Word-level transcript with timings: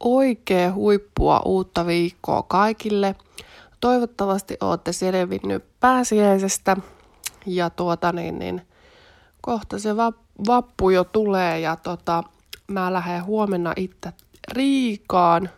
oikea 0.00 0.72
huippua 0.72 1.42
uutta 1.44 1.86
viikkoa 1.86 2.42
kaikille. 2.42 3.14
Toivottavasti 3.80 4.56
olette 4.60 4.92
selvinnyt 4.92 5.64
pääsiäisestä 5.80 6.76
ja 7.46 7.70
tuota 7.70 8.12
niin, 8.12 8.38
niin 8.38 8.62
kohta 9.40 9.78
se 9.78 9.96
vappu 10.46 10.90
jo 10.90 11.04
tulee 11.04 11.60
ja 11.60 11.76
tota, 11.76 12.24
mä 12.68 12.92
lähden 12.92 13.24
huomenna 13.24 13.72
itse 13.76 14.12
Riikaan 14.52 15.50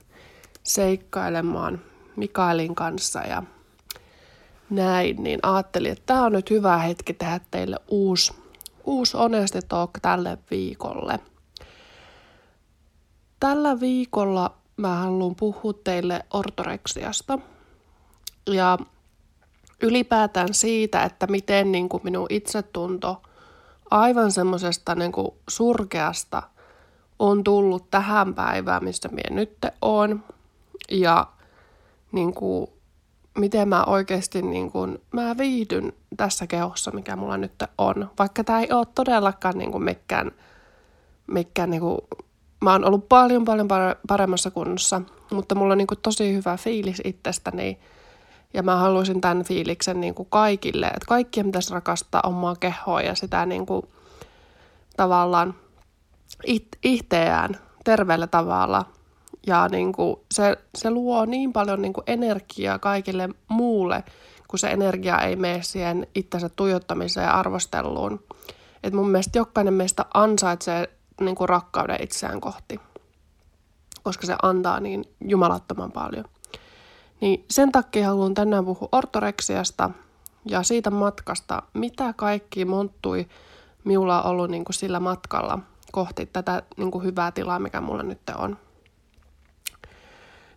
seikkailemaan 0.63 1.81
Mikaelin 2.17 2.75
kanssa 2.75 3.21
ja 3.21 3.43
näin, 4.71 5.23
niin 5.23 5.41
ajattelin, 5.43 5.93
että 5.93 6.07
tämä 6.07 6.25
on 6.25 6.33
nyt 6.33 6.51
hyvä 6.51 6.79
hetki 6.79 7.15
tehdä 7.15 7.41
teille 7.51 7.77
uusi, 7.89 8.33
uusi 8.85 9.17
Honesti 9.17 9.59
Talk 9.69 9.91
tälle 10.03 10.39
viikolle. 10.51 11.19
Tällä 13.41 13.81
viikolla 13.81 14.55
mä 14.77 14.97
haluan 14.97 15.35
puhua 15.35 15.73
teille 15.85 16.25
ortoreksiasta 16.33 17.39
ja 18.47 18.79
ylipäätään 19.83 20.55
siitä, 20.55 21.05
että 21.05 21.27
miten 21.27 21.73
niin 21.73 21.89
kuin 21.89 22.01
minun 22.05 22.27
itsetunto 22.31 23.23
aivan 23.91 24.33
semmoisesta 24.33 24.95
niin 24.95 25.13
surkeasta 25.49 26.43
on 27.19 27.45
tullut 27.45 27.91
tähän 27.91 28.35
päivään, 28.35 28.85
missä 28.85 29.09
minä 29.09 29.37
nyt 29.37 29.59
on. 29.83 30.25
Ja 30.91 31.27
niin 32.13 32.35
kuin, 32.35 32.67
miten 33.39 33.69
mä 33.69 33.85
oikeasti 33.85 34.43
niin 34.43 34.73
kuin, 34.73 34.99
mä 35.13 35.37
viihdyn 35.39 35.93
tässä 36.17 36.47
kehossa, 36.47 36.91
mikä 36.91 37.17
mulla 37.17 37.37
nyt 37.37 37.63
on. 37.79 38.11
Vaikka 38.19 38.45
tämä 38.45 38.61
ei 38.61 38.73
ole 38.73 38.87
todellakaan 38.95 39.59
niin 39.59 39.73
kuin 39.73 39.85
mikään, 39.85 40.31
mikään 41.27 41.71
niin 41.71 41.81
kuin, 41.81 41.99
mä 42.61 42.73
oon 42.73 42.85
ollut 42.85 43.09
paljon 43.09 43.45
paljon 43.45 43.69
paremmassa 44.09 44.51
kunnossa, 44.51 45.03
mutta 45.31 45.55
mulla 45.55 45.73
on 45.73 45.79
niin 45.79 45.87
kuin 45.87 45.99
tosi 46.03 46.35
hyvä 46.35 46.57
fiilis 46.57 47.03
itsestäni. 47.05 47.79
Ja 48.55 48.63
mä 48.63 48.77
haluaisin 48.77 49.21
tämän 49.21 49.45
fiiliksen 49.45 50.01
niin 50.01 50.15
kuin 50.15 50.29
kaikille, 50.31 50.87
että 50.87 51.07
kaikkien 51.09 51.47
pitäisi 51.47 51.75
rakastaa 51.75 52.23
omaa 52.27 52.57
kehoa 52.57 53.03
ja 53.03 53.15
sitä 53.15 53.47
niin 53.47 53.67
kuin, 53.67 53.83
tavallaan 54.97 55.55
it, 56.47 56.69
itseään 56.85 57.59
terveellä 57.85 58.27
tavalla. 58.27 58.85
Ja 59.47 59.69
niin 59.69 59.93
kuin 59.93 60.17
se, 60.33 60.57
se 60.75 60.91
luo 60.91 61.25
niin 61.25 61.53
paljon 61.53 61.83
niin 61.83 61.93
kuin 61.93 62.05
energiaa 62.07 62.79
kaikille 62.79 63.29
muulle, 63.49 64.05
kun 64.49 64.59
se 64.59 64.69
energia 64.69 65.19
ei 65.19 65.37
mene 65.37 65.63
siihen 65.63 66.07
itsensä 66.15 66.49
tuijottamiseen 66.49 67.25
ja 67.25 67.39
arvosteluun. 67.39 68.25
Et 68.83 68.93
mun 68.93 69.11
mielestä 69.11 69.39
jokainen 69.39 69.75
meistä 69.75 70.05
ansaitsee 70.15 70.89
niin 71.21 71.35
kuin 71.35 71.49
rakkauden 71.49 72.03
itseään 72.03 72.41
kohti, 72.41 72.81
koska 74.03 74.27
se 74.27 74.37
antaa 74.43 74.81
niin 74.81 75.05
jumalattoman 75.21 75.93
paljon. 75.93 76.25
Niin 77.21 77.45
sen 77.51 77.73
takia 77.73 78.07
haluan 78.07 78.35
tänään 78.35 78.65
puhua 78.65 78.89
ortoreksiasta 78.93 79.91
ja 80.45 80.63
siitä 80.63 80.91
matkasta, 80.91 81.63
mitä 81.75 82.13
kaikki 82.13 82.65
monttui 82.65 83.29
minulla 83.85 84.23
on 84.23 84.31
ollut 84.31 84.51
niin 84.51 84.65
kuin 84.65 84.75
sillä 84.75 85.01
matkalla 85.01 85.59
kohti 85.93 86.27
tätä 86.27 86.63
niin 86.77 86.91
kuin 86.91 87.05
hyvää 87.05 87.33
tilaa, 87.33 87.59
mikä 87.59 87.81
mulla 87.81 88.03
nyt 88.03 88.21
on. 88.37 88.59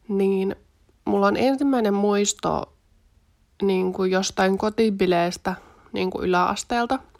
Niin 0.08 0.56
mulla 1.06 1.28
on 1.28 1.38
ensimmäinen 1.38 1.94
muisto 1.94 2.74
niin 3.62 3.94
kuin 3.94 4.12
jostain 4.12 4.58
kotibileestä 4.58 5.56
niin 5.94 6.12
kuin 6.12 6.26
yläasteelta– 6.26 7.00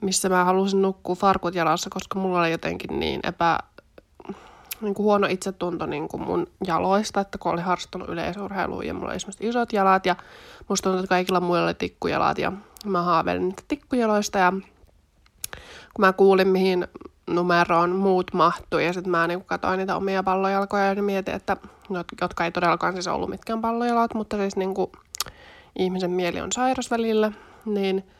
missä 0.00 0.28
mä 0.28 0.44
halusin 0.44 0.82
nukkua 0.82 1.14
farkut 1.14 1.54
jalassa, 1.54 1.90
koska 1.90 2.18
mulla 2.18 2.40
oli 2.40 2.50
jotenkin 2.50 3.00
niin 3.00 3.20
epä, 3.22 3.58
niin 4.80 4.94
kuin 4.94 5.04
huono 5.04 5.26
itsetunto 5.30 5.86
niin 5.86 6.08
kuin 6.08 6.22
mun 6.22 6.46
jaloista, 6.66 7.20
että 7.20 7.38
kun 7.38 7.52
oli 7.52 7.60
harrastanut 7.60 8.08
yleisurheilua 8.08 8.84
ja 8.84 8.94
mulla 8.94 9.06
oli 9.06 9.16
esimerkiksi 9.16 9.48
isot 9.48 9.72
jalat 9.72 10.06
ja 10.06 10.16
musta 10.68 10.82
tuntui, 10.82 11.04
että 11.04 11.08
kaikilla 11.08 11.40
muilla 11.40 11.64
oli 11.64 11.74
tikkujalat 11.74 12.38
ja 12.38 12.52
mä 12.84 13.02
haaveilin 13.02 13.48
niitä 13.48 13.62
tikkujaloista 13.68 14.38
ja 14.38 14.52
kun 15.94 16.04
mä 16.06 16.12
kuulin 16.12 16.48
mihin 16.48 16.88
numeroon 17.26 17.90
muut 17.90 18.34
mahtui 18.34 18.84
ja 18.86 18.92
sitten 18.92 19.10
mä 19.10 19.26
niin 19.26 19.44
katsoin 19.44 19.78
niitä 19.78 19.96
omia 19.96 20.22
pallojalkoja 20.22 20.94
ja 20.94 21.02
mietin, 21.02 21.34
että 21.34 21.56
no, 21.88 22.04
jotka 22.20 22.44
ei 22.44 22.52
todellakaan 22.52 22.92
siis 22.92 23.06
ollut 23.06 23.30
mitkään 23.30 23.60
pallojalat, 23.60 24.14
mutta 24.14 24.36
siis 24.36 24.56
niin 24.56 24.74
kuin 24.74 24.92
ihmisen 25.78 26.10
mieli 26.10 26.40
on 26.40 26.52
sairas 26.52 26.90
välillä, 26.90 27.32
niin– 27.66 28.04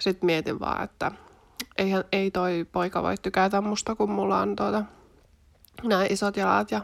sitten 0.00 0.26
mietin 0.26 0.60
vaan, 0.60 0.84
että 0.84 1.12
eihän, 1.78 2.04
ei 2.12 2.30
toi 2.30 2.66
poika 2.72 3.02
voi 3.02 3.14
tykätä 3.22 3.60
musta, 3.60 3.94
kun 3.94 4.10
mulla 4.10 4.40
on 4.40 4.56
tuota, 4.56 4.84
nämä 5.82 6.04
isot 6.04 6.36
jalat 6.36 6.70
ja 6.70 6.80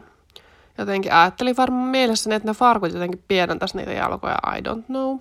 jotenkin 0.77 1.13
ajattelin 1.13 1.57
varmaan 1.57 1.89
mielessäni, 1.89 2.35
että 2.35 2.49
ne 2.49 2.53
farkut 2.53 2.93
jotenkin 2.93 3.23
pienentäisi 3.27 3.77
niitä 3.77 3.93
jalkoja, 3.93 4.37
I 4.57 4.61
don't 4.61 4.85
know. 4.85 5.17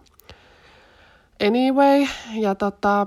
Anyway, 1.46 2.06
ja 2.34 2.54
tota, 2.54 3.06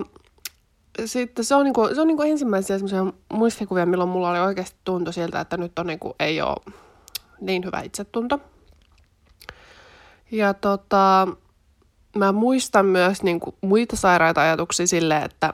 sitten 1.06 1.46
se 1.46 1.56
on, 1.56 1.64
niinku, 1.64 1.90
se 1.96 2.02
on 2.02 2.08
niinku 2.08 2.24
ensimmäisiä 2.24 2.78
semmoisia 2.78 3.14
muistikuvia, 3.34 3.86
milloin 3.86 4.10
mulla 4.10 4.32
oli 4.32 4.40
oikeasti 4.40 4.78
tunto 4.84 5.12
siltä, 5.12 5.40
että 5.40 5.58
nyt 5.58 5.80
on 5.80 5.88
niinku, 5.88 6.16
ei 6.20 6.42
ole 6.42 6.76
niin 7.42 7.66
hyvä 7.66 7.82
itsetunto. 7.82 8.40
Ja 10.32 10.54
tota, 10.54 11.28
mä 12.16 12.32
muistan 12.32 12.86
myös 12.86 13.24
niin 13.24 13.40
kuin, 13.40 13.56
muita 13.62 13.96
sairaita 13.96 14.42
ajatuksia 14.42 14.88
silleen, 14.88 15.24
että 15.24 15.54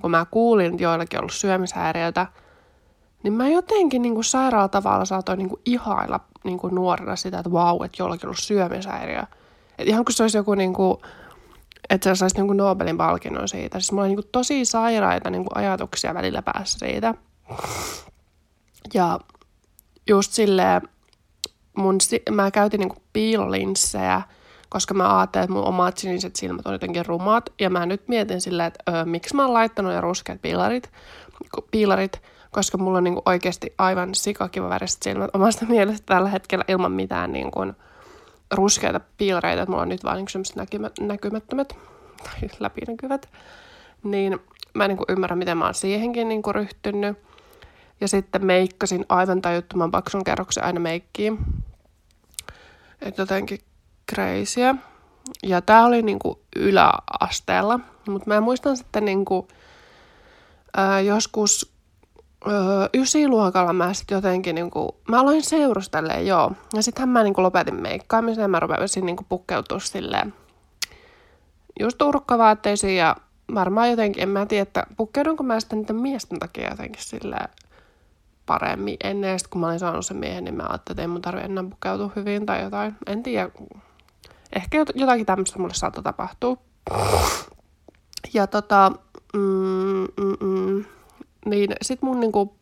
kun 0.00 0.10
mä 0.10 0.26
kuulin, 0.30 0.72
että 0.72 0.82
joillakin 0.82 1.18
on 1.18 1.22
ollut 1.22 1.32
syömishäiriöitä, 1.32 2.26
niin 3.22 3.32
mä 3.32 3.48
jotenkin 3.48 4.02
niin 4.02 4.14
kuin 4.14 4.24
sairaalla 4.24 4.68
tavalla 4.68 5.04
saatoin 5.04 5.38
niin 5.38 5.48
kuin 5.48 5.60
ihailla 5.64 6.20
niin 6.44 6.58
kuin 6.58 6.74
nuorena 6.74 7.16
sitä, 7.16 7.38
että 7.38 7.52
vau, 7.52 7.82
että 7.82 8.02
jollakin 8.02 8.26
on 8.26 8.28
ollut 8.28 8.38
syömishäiriö. 8.38 9.22
Et 9.78 9.88
ihan 9.88 10.04
kuin 10.04 10.14
se 10.14 10.22
olisi 10.22 10.38
joku, 10.38 10.54
niin 10.54 10.74
kuin, 10.74 10.98
että 11.90 12.14
se 12.14 12.18
saisi 12.18 12.36
niin 12.36 12.46
kuin 12.46 12.56
Nobelin 12.56 12.96
palkinnon 12.96 13.48
siitä. 13.48 13.80
Siis 13.80 13.92
mulla 13.92 14.02
on 14.02 14.08
niin 14.08 14.16
kuin 14.16 14.28
tosi 14.32 14.64
sairaita 14.64 15.30
niin 15.30 15.44
kuin 15.44 15.56
ajatuksia 15.56 16.14
välillä 16.14 16.42
päässä 16.42 16.78
siitä. 16.78 17.14
Ja 18.94 19.20
just 20.08 20.32
silleen, 20.32 20.82
mun, 21.76 21.98
mä 22.30 22.50
käytin 22.50 22.80
niin 22.80 22.88
kuin 22.88 23.02
piilolinssejä– 23.12 24.22
koska 24.68 24.94
mä 24.94 25.18
ajattelin, 25.18 25.44
että 25.44 25.52
mun 25.52 25.64
omat 25.64 25.98
siniset 25.98 26.36
silmät 26.36 26.66
on 26.66 26.72
jotenkin 26.72 27.06
rumat. 27.06 27.52
Ja 27.60 27.70
mä 27.70 27.86
nyt 27.86 28.08
mietin 28.08 28.40
silleen, 28.40 28.66
että 28.66 28.92
öö, 28.92 29.04
miksi 29.04 29.36
mä 29.36 29.42
oon 29.42 29.54
laittanut 29.54 29.92
ne 29.92 30.00
ruskeat 30.00 30.42
piilarit, 30.42 30.90
piilarit 31.70 32.22
koska 32.56 32.78
mulla 32.78 32.98
on 32.98 33.04
niin 33.04 33.22
oikeasti 33.26 33.74
aivan 33.78 34.14
sikakiva 34.14 34.68
väriset 34.68 35.02
silmät 35.02 35.30
omasta 35.34 35.66
mielestä 35.74 36.06
tällä 36.06 36.28
hetkellä 36.28 36.64
ilman 36.68 36.92
mitään 36.92 37.32
niin 37.32 37.50
kuin 37.50 37.72
ruskeita 38.50 39.00
piilareita. 39.18 39.62
Että 39.62 39.70
mulla 39.70 39.82
on 39.82 39.88
nyt 39.88 40.04
vaan 40.04 40.16
niin 40.16 40.44
näkymä, 40.56 40.90
näkymättömät 41.00 41.68
tai 42.24 42.50
läpinäkyvät. 42.60 43.28
Niin 44.02 44.38
mä 44.74 44.84
en 44.84 44.88
niin 44.88 45.04
ymmärrä, 45.08 45.36
miten 45.36 45.58
mä 45.58 45.64
oon 45.64 45.74
siihenkin 45.74 46.28
niin 46.28 46.42
ryhtynyt. 46.54 47.18
Ja 48.00 48.08
sitten 48.08 48.46
meikkasin 48.46 49.06
aivan 49.08 49.42
tajuttoman 49.42 49.90
paksun 49.90 50.24
kerroksen 50.24 50.64
aina 50.64 50.80
meikkiin. 50.80 51.38
Että 53.02 53.22
jotenkin 53.22 53.58
crazyä. 54.12 54.74
Ja 55.42 55.60
tää 55.60 55.84
oli 55.84 56.02
niinku 56.02 56.40
yläasteella, 56.56 57.80
mutta 58.08 58.30
mä 58.30 58.40
muistan 58.40 58.76
sitten 58.76 59.04
niinku, 59.04 59.48
ää, 60.76 61.00
joskus 61.00 61.72
öö, 62.46 62.88
ysiluokalla 62.94 63.72
mä 63.72 63.94
sitten 63.94 64.16
jotenkin, 64.16 64.54
niinku, 64.54 64.96
mä 65.08 65.20
aloin 65.20 65.42
seurustelee, 65.42 66.22
joo. 66.22 66.52
Ja 66.74 66.82
sittenhän 66.82 67.08
mä 67.08 67.22
niinku 67.22 67.42
lopetin 67.42 67.82
meikkaamisen 67.82 68.42
ja 68.42 68.48
mä 68.48 68.60
rupesin 68.60 69.06
niinku 69.06 69.26
pukkeutua 69.28 69.78
silleen 69.78 70.34
just 71.80 72.02
urkkavaatteisiin 72.02 72.96
ja 72.96 73.16
varmaan 73.54 73.90
jotenkin, 73.90 74.22
en 74.22 74.28
mä 74.28 74.46
tiedä, 74.46 74.62
että 74.62 74.86
pukkeudunko 74.96 75.42
mä 75.42 75.60
sitten 75.60 75.78
niiden 75.78 75.96
miesten 75.96 76.38
takia 76.38 76.70
jotenkin 76.70 77.02
silleen 77.02 77.48
paremmin 78.46 78.96
ennen. 79.04 79.30
Ja 79.30 79.38
sitten 79.38 79.50
kun 79.50 79.60
mä 79.60 79.66
olin 79.66 79.78
saanut 79.78 80.06
sen 80.06 80.16
miehen, 80.16 80.44
niin 80.44 80.54
mä 80.54 80.62
ajattelin, 80.62 80.94
että 80.94 81.02
ei 81.02 81.08
mun 81.08 81.22
tarvi 81.22 81.40
enää 81.40 81.64
pukeutua 81.64 82.10
hyvin 82.16 82.46
tai 82.46 82.62
jotain. 82.62 82.94
En 83.06 83.22
tiedä, 83.22 83.50
ehkä 84.56 84.84
jotakin 84.94 85.26
tämmöistä 85.26 85.58
mulle 85.58 85.74
saattaa 85.74 86.02
tapahtua. 86.02 86.56
Ja 88.34 88.46
tota, 88.46 88.92
mm, 89.34 90.06
mm, 90.24 90.36
mm, 90.40 90.84
niin 91.46 91.72
sit 91.82 92.02
mun 92.02 92.20
niinku 92.20 92.56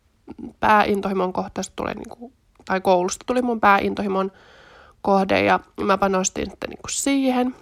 pääintohimon 0.61 1.33
kohteesta 1.33 1.73
tuli 1.77 1.95
niinku, 1.95 2.33
tai 2.65 2.81
koulusta 2.81 3.25
tuli 3.27 3.43
mun 3.43 3.61
pääintohimon 3.61 4.33
kohde 5.03 5.45
ja 5.45 5.61
mä 5.81 5.99
panostin 5.99 6.51
sitten 6.51 6.71
niinku 6.71 6.89
siihen. 6.91 7.55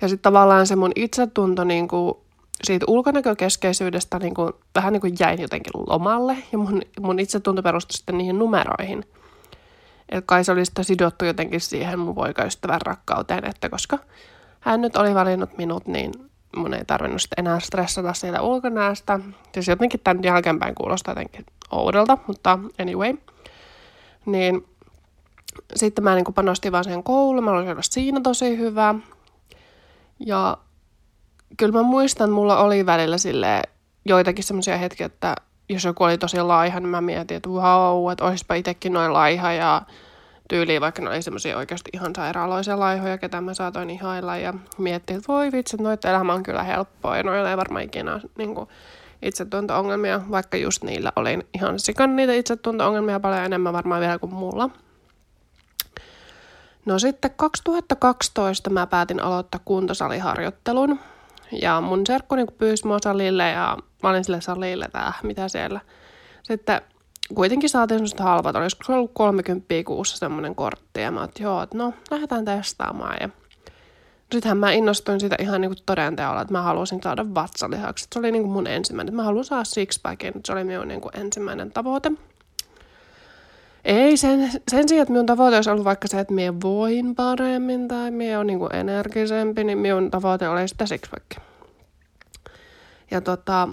Ja 0.00 0.08
sitten 0.08 0.22
tavallaan 0.22 0.66
se 0.66 0.76
mun 0.76 0.92
itsetunto 0.96 1.64
niinku, 1.64 2.24
siitä 2.64 2.86
ulkonäkökeskeisyydestä 2.88 4.18
niinku, 4.18 4.50
vähän 4.74 4.92
niinku 4.92 5.08
jäin 5.18 5.40
jotenkin 5.40 5.72
lomalle 5.86 6.36
ja 6.52 6.58
mun, 6.58 6.82
mun 7.00 7.18
itsetunto 7.18 7.62
perustui 7.62 7.96
sitten 7.96 8.18
niihin 8.18 8.38
numeroihin– 8.38 9.04
et 10.08 10.24
kai 10.26 10.44
se 10.44 10.52
oli 10.52 10.64
sitä 10.64 10.82
sidottu 10.82 11.24
jotenkin 11.24 11.60
siihen 11.60 11.98
mun 11.98 12.14
poikaystävän 12.14 12.80
rakkauteen, 12.80 13.44
että 13.44 13.68
koska 13.68 13.98
hän 14.60 14.80
nyt 14.80 14.96
oli 14.96 15.14
valinnut 15.14 15.58
minut, 15.58 15.86
niin 15.86 16.12
mun 16.56 16.74
ei 16.74 16.84
tarvinnut 16.84 17.22
sitten 17.22 17.46
enää 17.46 17.60
stressata 17.60 18.12
siitä 18.12 18.42
ulkonäöstä. 18.42 19.20
Siis 19.54 19.68
jotenkin 19.68 20.00
tämän 20.04 20.24
jälkeenpäin 20.24 20.74
kuulostaa 20.74 21.12
jotenkin 21.12 21.46
oudolta, 21.70 22.18
mutta 22.26 22.58
anyway. 22.80 23.16
Niin 24.26 24.66
sitten 25.76 26.04
mä 26.04 26.14
niin 26.14 26.34
panostin 26.34 26.72
vaan 26.72 26.84
siihen 26.84 27.02
kouluun, 27.02 27.44
mä 27.44 27.50
olin 27.50 27.76
siinä 27.80 28.20
tosi 28.20 28.58
hyvä. 28.58 28.94
Ja 30.26 30.58
kyllä 31.56 31.72
mä 31.72 31.82
muistan, 31.82 32.24
että 32.24 32.34
mulla 32.34 32.58
oli 32.58 32.86
välillä 32.86 33.18
sille 33.18 33.62
joitakin 34.04 34.44
semmoisia 34.44 34.76
hetkiä, 34.76 35.06
että 35.06 35.36
jos 35.68 35.84
joku 35.84 36.04
oli 36.04 36.18
tosi 36.18 36.40
laiha, 36.42 36.80
niin 36.80 36.88
mä 36.88 37.00
mietin, 37.00 37.36
että 37.36 37.50
vau, 37.50 38.08
että 38.08 38.24
olisipa 38.24 38.54
itsekin 38.54 38.92
noin 38.92 39.12
laiha 39.12 39.52
ja 39.52 39.82
tyyliin, 40.48 40.80
vaikka 40.80 41.02
ne 41.02 41.10
oli 41.10 41.22
semmoisia 41.22 41.56
oikeasti 41.56 41.90
ihan 41.92 42.12
sairaaloisia 42.16 42.80
laihoja, 42.80 43.18
ketä 43.18 43.40
mä 43.40 43.54
saatoin 43.54 43.90
ihailla 43.90 44.36
ja 44.36 44.54
miettiä, 44.78 45.16
että 45.16 45.32
voi 45.32 45.52
vitsi, 45.52 45.76
että 45.76 45.82
noita 45.82 46.10
elämä 46.10 46.34
on 46.34 46.42
kyllä 46.42 46.62
helppoa 46.62 47.16
ja 47.16 47.22
noilla 47.22 47.50
ei 47.50 47.56
varmaan 47.56 47.84
ikinä 47.84 48.20
niin 48.38 48.54
kuin, 48.54 48.68
itsetunto-ongelmia, 49.22 50.20
vaikka 50.30 50.56
just 50.56 50.84
niillä 50.84 51.12
oli 51.16 51.38
ihan 51.54 51.78
sikan 51.78 52.16
niitä 52.16 52.32
itsetunto-ongelmia 52.32 53.20
paljon 53.20 53.44
enemmän 53.44 53.72
varmaan 53.72 54.00
vielä 54.00 54.18
kuin 54.18 54.34
mulla. 54.34 54.70
No 56.86 56.98
sitten 56.98 57.30
2012 57.36 58.70
mä 58.70 58.86
päätin 58.86 59.22
aloittaa 59.22 59.60
kuntosaliharjoittelun 59.64 60.98
ja 61.52 61.80
mun 61.80 62.06
serkku 62.06 62.34
niin 62.34 62.46
pyysi 62.58 62.86
mua 62.86 62.98
salille 63.02 63.50
ja 63.50 63.78
mä 64.02 64.10
olin 64.10 64.24
sille 64.24 64.40
salille, 64.40 64.88
tää, 64.92 65.12
mitä 65.22 65.48
siellä. 65.48 65.80
Sitten 66.42 66.80
kuitenkin 67.34 67.68
saatiin 67.68 67.98
semmoista 67.98 68.22
halvat, 68.22 68.56
olisiko 68.56 68.84
se 68.84 68.92
ollut 68.92 69.10
30 69.14 69.74
kuussa 69.86 70.16
semmoinen 70.16 70.54
kortti 70.54 71.00
ja 71.00 71.10
mä 71.10 71.20
oot, 71.20 71.40
joo, 71.40 71.66
no 71.74 71.92
lähdetään 72.10 72.44
testaamaan 72.44 73.16
ja 73.20 73.28
Sittenhän 74.32 74.58
mä 74.58 74.72
innostuin 74.72 75.20
siitä 75.20 75.36
ihan 75.38 75.60
niin 75.60 75.72
todenteolla, 75.86 76.40
että 76.40 76.54
mä 76.54 76.62
halusin 76.62 77.02
saada 77.02 77.34
vatsalihaksi. 77.34 78.06
Se 78.12 78.18
oli 78.18 78.32
niin 78.32 78.48
mun 78.48 78.66
ensimmäinen. 78.66 79.14
Mä 79.14 79.22
haluan 79.22 79.44
saada 79.44 79.64
sixpackin. 79.64 80.32
Se 80.44 80.52
oli 80.52 80.64
minun 80.64 80.88
niin 80.88 81.00
ensimmäinen 81.14 81.70
tavoite. 81.70 82.12
Ei, 83.88 84.16
sen, 84.16 84.50
sen 84.70 84.88
sijaan, 84.88 85.02
että 85.02 85.12
minun 85.12 85.26
tavoite 85.26 85.56
olisi 85.56 85.70
ollut 85.70 85.84
vaikka 85.84 86.08
se, 86.08 86.20
että 86.20 86.34
minä 86.34 86.60
voin 86.62 87.14
paremmin 87.14 87.88
tai 87.88 88.10
minä 88.10 88.40
on 88.40 88.46
niin 88.46 88.58
energisempi, 88.72 89.64
niin 89.64 89.78
minun 89.78 90.10
tavoite 90.10 90.48
oli 90.48 90.68
sitä 90.68 90.86
sixpack. 90.86 91.26
Ja 93.10 93.20
tota, 93.20 93.68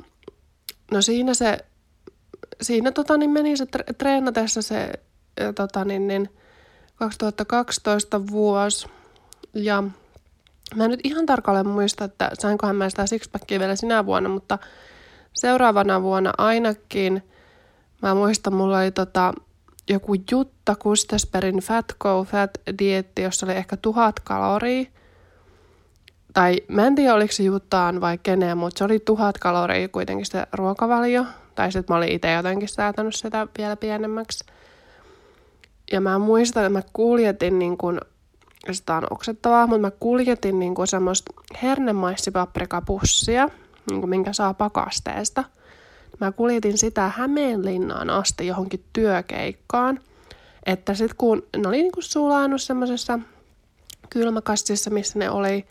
no 0.91 1.01
siinä 1.01 1.33
se, 1.33 1.57
siinä 2.61 2.91
tota, 2.91 3.17
niin 3.17 3.29
meni 3.29 3.57
se 3.57 3.65
treenatessa 3.97 4.61
se 4.61 4.91
tota, 5.55 5.85
niin, 5.85 6.07
niin 6.07 6.29
2012 6.95 8.27
vuosi 8.27 8.87
ja 9.53 9.83
Mä 10.75 10.83
en 10.83 10.91
nyt 10.91 10.99
ihan 11.03 11.25
tarkalleen 11.25 11.67
muista, 11.67 12.05
että 12.05 12.31
sainkohan 12.39 12.75
mä 12.75 12.89
sitä 12.89 13.05
sixpackia 13.07 13.59
vielä 13.59 13.75
sinä 13.75 14.05
vuonna, 14.05 14.29
mutta 14.29 14.57
seuraavana 15.33 16.01
vuonna 16.01 16.33
ainakin 16.37 17.23
mä 18.01 18.15
muistan, 18.15 18.53
mulla 18.53 18.79
oli 18.79 18.91
tota, 18.91 19.33
joku 19.89 20.15
Jutta 20.31 20.75
Kustesperin 20.75 21.59
Fat 21.59 21.85
Go 21.99 22.23
Fat 22.23 22.51
dietti, 22.79 23.21
jossa 23.21 23.45
oli 23.45 23.53
ehkä 23.53 23.77
tuhat 23.77 24.19
kaloria. 24.19 24.85
Tai 26.33 26.55
mä 26.67 26.87
en 26.87 26.95
tiedä, 26.95 27.13
oliko 27.13 27.31
se 27.31 27.43
Juttaan 27.43 28.01
vai 28.01 28.17
keneen, 28.17 28.57
mutta 28.57 28.77
se 28.77 28.83
oli 28.83 28.99
tuhat 28.99 29.37
kaloria 29.37 29.89
kuitenkin 29.89 30.25
se 30.25 30.47
ruokavalio. 30.53 31.25
Tai 31.55 31.71
sitten 31.71 31.93
mä 31.93 31.97
olin 31.97 32.11
itse 32.11 32.31
jotenkin 32.31 32.69
säätänyt 32.69 33.15
sitä 33.15 33.47
vielä 33.57 33.75
pienemmäksi. 33.75 34.45
Ja 35.91 36.01
mä 36.01 36.19
muistan, 36.19 36.63
että 36.63 36.79
mä 36.79 36.81
kuljetin 36.93 37.59
niin 37.59 37.77
kun 37.77 38.01
sitä 38.71 38.95
on 38.95 39.07
oksettavaa, 39.09 39.67
mutta 39.67 39.81
mä 39.81 39.91
kuljetin 39.91 40.59
niinku 40.59 40.85
semmoista 40.85 41.33
hernemaissipaprikapussia, 41.63 43.49
niinku 43.89 44.07
minkä 44.07 44.33
saa 44.33 44.53
pakasteesta. 44.53 45.43
Mä 46.19 46.31
kuljetin 46.31 46.77
sitä 46.77 47.11
Hämeenlinnaan 47.15 48.09
asti 48.09 48.47
johonkin 48.47 48.83
työkeikkaan, 48.93 49.99
että 50.65 50.93
sitten 50.93 51.17
kun 51.17 51.43
ne 51.57 51.67
oli 51.67 51.77
niinku 51.77 52.01
sulanut 52.01 52.61
semmoisessa 52.61 53.19
kylmäkastissa, 54.09 54.89
missä 54.89 55.19
ne 55.19 55.29
oli, 55.29 55.65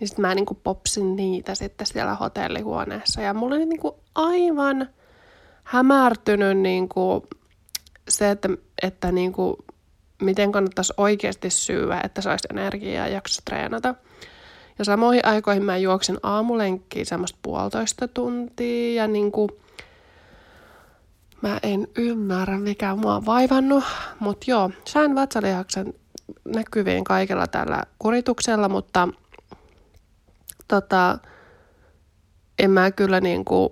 niin 0.00 0.08
sitten 0.08 0.22
mä 0.22 0.34
niinku 0.34 0.54
popsin 0.54 1.16
niitä 1.16 1.54
sitten 1.54 1.86
siellä 1.86 2.14
hotellihuoneessa. 2.14 3.20
Ja 3.20 3.34
mulla 3.34 3.54
oli 3.54 3.66
niinku 3.66 3.98
aivan 4.14 4.88
hämärtynyt 5.64 6.58
niinku 6.58 7.26
se, 8.08 8.30
että, 8.30 8.48
että 8.82 9.12
niinku 9.12 9.64
miten 10.22 10.52
kannattaisi 10.52 10.92
oikeasti 10.96 11.50
syödä, 11.50 12.00
että 12.04 12.20
saisi 12.20 12.48
energiaa 12.50 13.08
ja 13.08 13.20
treenata. 13.44 13.94
Ja 14.78 14.84
samoihin 14.84 15.26
aikoihin 15.26 15.64
mä 15.64 15.76
juoksin 15.76 16.18
aamulenkkiin 16.22 17.06
semmoista 17.06 17.38
puolitoista 17.42 18.08
tuntia 18.08 19.02
ja 19.02 19.08
niin 19.08 19.32
mä 21.42 21.58
en 21.62 21.88
ymmärrä 21.98 22.58
mikä 22.58 22.94
mua 22.94 23.16
on 23.16 23.26
vaivannut, 23.26 23.84
mutta 24.20 24.50
joo, 24.50 24.70
sain 24.84 25.14
vatsalihaksen 25.14 25.94
näkyviin 26.44 27.04
kaikella 27.04 27.46
tällä 27.46 27.82
kurituksella, 27.98 28.68
mutta 28.68 29.08
tota, 30.68 31.18
en 32.58 32.70
mä 32.70 32.90
kyllä 32.90 33.20
niin 33.20 33.44
kuin 33.44 33.70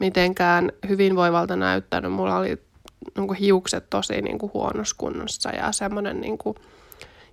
mitenkään 0.00 0.72
hyvinvoivalta 0.88 1.56
näyttänyt. 1.56 2.12
Mulla 2.12 2.36
oli 2.36 2.62
niin 3.16 3.26
kuin 3.26 3.38
hiukset 3.38 3.90
tosi 3.90 4.22
niin 4.22 4.38
kuin 4.38 4.52
huonossa 4.54 4.96
kunnossa 4.98 5.50
ja 5.50 5.72
semmoinen 5.72 6.20
niin 6.20 6.38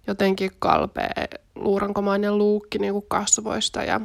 jotenkin 0.07 0.51
kalpea 0.59 1.09
luurankomainen 1.56 2.38
luukki 2.38 2.79
niin 2.79 2.94
kuin 2.94 3.06
kasvoista 3.07 3.83
ja 3.83 4.01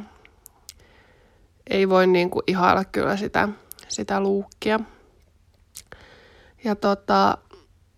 ei 1.69 1.89
voi 1.89 2.07
niin 2.07 2.29
kuin 2.29 2.43
ihailla 2.47 2.85
kyllä 2.85 3.17
sitä, 3.17 3.49
sitä 3.87 4.19
luukkia. 4.19 4.79
Ja 6.63 6.75
tota, 6.75 7.37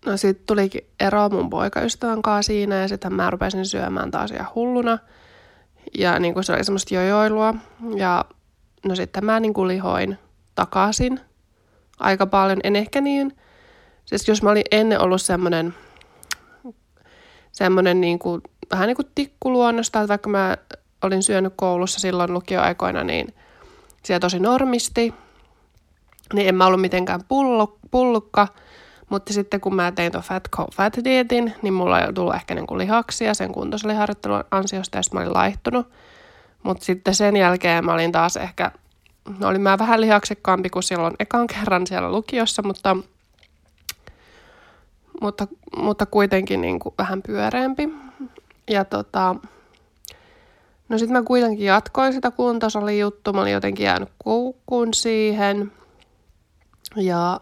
no 0.06 0.16
sitten 0.16 0.46
tulikin 0.46 0.90
ero 1.00 1.28
mun 1.28 1.50
poikaystävän 1.50 2.22
kanssa 2.22 2.46
siinä 2.46 2.76
ja 2.76 2.88
sitten 2.88 3.14
mä 3.14 3.30
rupesin 3.30 3.66
syömään 3.66 4.10
taas 4.10 4.30
ihan 4.30 4.54
hulluna. 4.54 4.98
Ja 5.98 6.18
niin 6.18 6.44
se 6.44 6.52
oli 6.52 6.64
semmoista 6.64 6.94
jojoilua. 6.94 7.54
Ja 7.96 8.24
no 8.84 8.94
sitten 8.94 9.24
mä 9.24 9.40
niin 9.40 9.68
lihoin 9.68 10.18
takaisin 10.54 11.20
aika 11.98 12.26
paljon. 12.26 12.60
En 12.64 12.76
ehkä 12.76 13.00
niin 13.00 13.36
Siis 14.04 14.28
jos 14.28 14.42
mä 14.42 14.50
olin 14.50 14.64
ennen 14.70 15.00
ollut 15.00 15.22
semmoinen, 15.22 15.74
semmoinen 17.52 18.00
niin 18.00 18.18
kuin, 18.18 18.42
vähän 18.70 18.86
niin 18.86 18.96
kuin 18.96 19.08
tikkuluonnosta, 19.14 20.00
että 20.00 20.08
vaikka 20.08 20.30
mä 20.30 20.56
olin 21.02 21.22
syönyt 21.22 21.52
koulussa 21.56 22.00
silloin 22.00 22.32
lukioaikoina, 22.32 23.04
niin 23.04 23.34
siellä 24.02 24.20
tosi 24.20 24.38
normisti, 24.38 25.14
niin 26.32 26.48
en 26.48 26.54
mä 26.54 26.66
ollut 26.66 26.80
mitenkään 26.80 27.20
pullo, 27.28 27.78
pullukka, 27.90 28.48
mutta 29.10 29.32
sitten 29.32 29.60
kun 29.60 29.74
mä 29.74 29.92
tein 29.92 30.12
tuon 30.12 30.24
Fat 30.24 30.48
Co 30.56 30.66
Fat 30.72 30.96
Dietin, 31.04 31.54
niin 31.62 31.74
mulla 31.74 32.00
ei 32.00 32.12
tullut 32.12 32.34
ehkä 32.34 32.54
niin 32.54 32.66
kuin 32.66 32.78
lihaksia 32.78 33.34
sen 33.34 33.52
kuntosaliharjoittelun 33.52 34.44
ansiosta 34.50 34.98
ja 34.98 35.02
sitten 35.02 35.20
mä 35.20 35.24
olin 35.24 35.34
laihtunut. 35.34 35.88
Mutta 36.62 36.84
sitten 36.84 37.14
sen 37.14 37.36
jälkeen 37.36 37.84
mä 37.84 37.92
olin 37.92 38.12
taas 38.12 38.36
ehkä, 38.36 38.70
no 39.38 39.48
olin 39.48 39.60
mä 39.60 39.78
vähän 39.78 40.00
lihaksekkaampi 40.00 40.70
kuin 40.70 40.82
silloin 40.82 41.14
ekan 41.18 41.46
kerran 41.54 41.86
siellä 41.86 42.12
lukiossa, 42.12 42.62
mutta 42.62 42.96
mutta, 45.20 45.46
mutta 45.76 46.06
kuitenkin 46.06 46.60
niin 46.60 46.78
kuin 46.78 46.94
vähän 46.98 47.22
pyöreämpi. 47.22 47.88
Ja 48.70 48.84
tota, 48.84 49.36
no 50.88 50.98
sitten 50.98 51.16
mä 51.16 51.22
kuitenkin 51.22 51.66
jatkoin 51.66 52.12
sitä 52.12 52.32
juttu, 52.98 53.32
mä 53.32 53.40
olin 53.40 53.52
jotenkin 53.52 53.84
jäänyt 53.84 54.08
koukkuun 54.24 54.94
siihen. 54.94 55.72
Ja, 56.96 57.40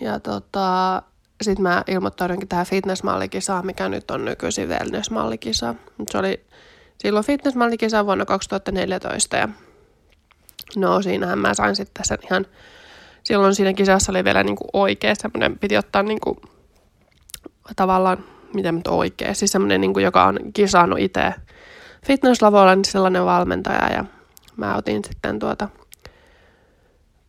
ja 0.00 0.20
tota, 0.20 1.02
sitten 1.42 1.62
mä 1.62 1.84
ilmoittaudunkin 1.86 2.48
tähän 2.48 2.66
fitnessmallikisaan, 2.66 3.66
mikä 3.66 3.88
nyt 3.88 4.10
on 4.10 4.24
nykyisin 4.24 4.68
wellnessmallikisa. 4.68 5.74
Se 6.10 6.18
oli 6.18 6.44
silloin 6.98 7.26
fitnessmallikisa 7.26 8.06
vuonna 8.06 8.24
2014 8.24 9.36
ja 9.36 9.48
no 10.76 11.02
siinähän 11.02 11.38
mä 11.38 11.54
sain 11.54 11.76
sitten 11.76 12.04
sen 12.04 12.18
ihan, 12.24 12.46
silloin 13.24 13.54
siinä 13.54 13.72
kisassa 13.72 14.12
oli 14.12 14.24
vielä 14.24 14.44
niin 14.44 14.56
kuin 14.56 14.68
oikea 14.72 15.14
semmoinen, 15.14 15.58
piti 15.58 15.76
ottaa 15.76 16.02
niin 16.02 16.20
kuin 16.20 16.38
tavallaan, 17.76 18.24
miten 18.54 18.74
nyt 18.74 18.86
oikein, 18.86 19.34
siis 19.34 19.52
semmoinen, 19.52 19.80
niin 19.80 19.92
kuin, 19.92 20.04
joka 20.04 20.24
on 20.24 20.38
kisannut 20.54 20.98
itse 20.98 21.34
fitnesslavoilla, 22.06 22.74
niin 22.74 22.84
sellainen 22.84 23.24
valmentaja 23.24 23.92
ja 23.92 24.04
mä 24.56 24.76
otin 24.76 25.04
sitten 25.04 25.38
tuota 25.38 25.68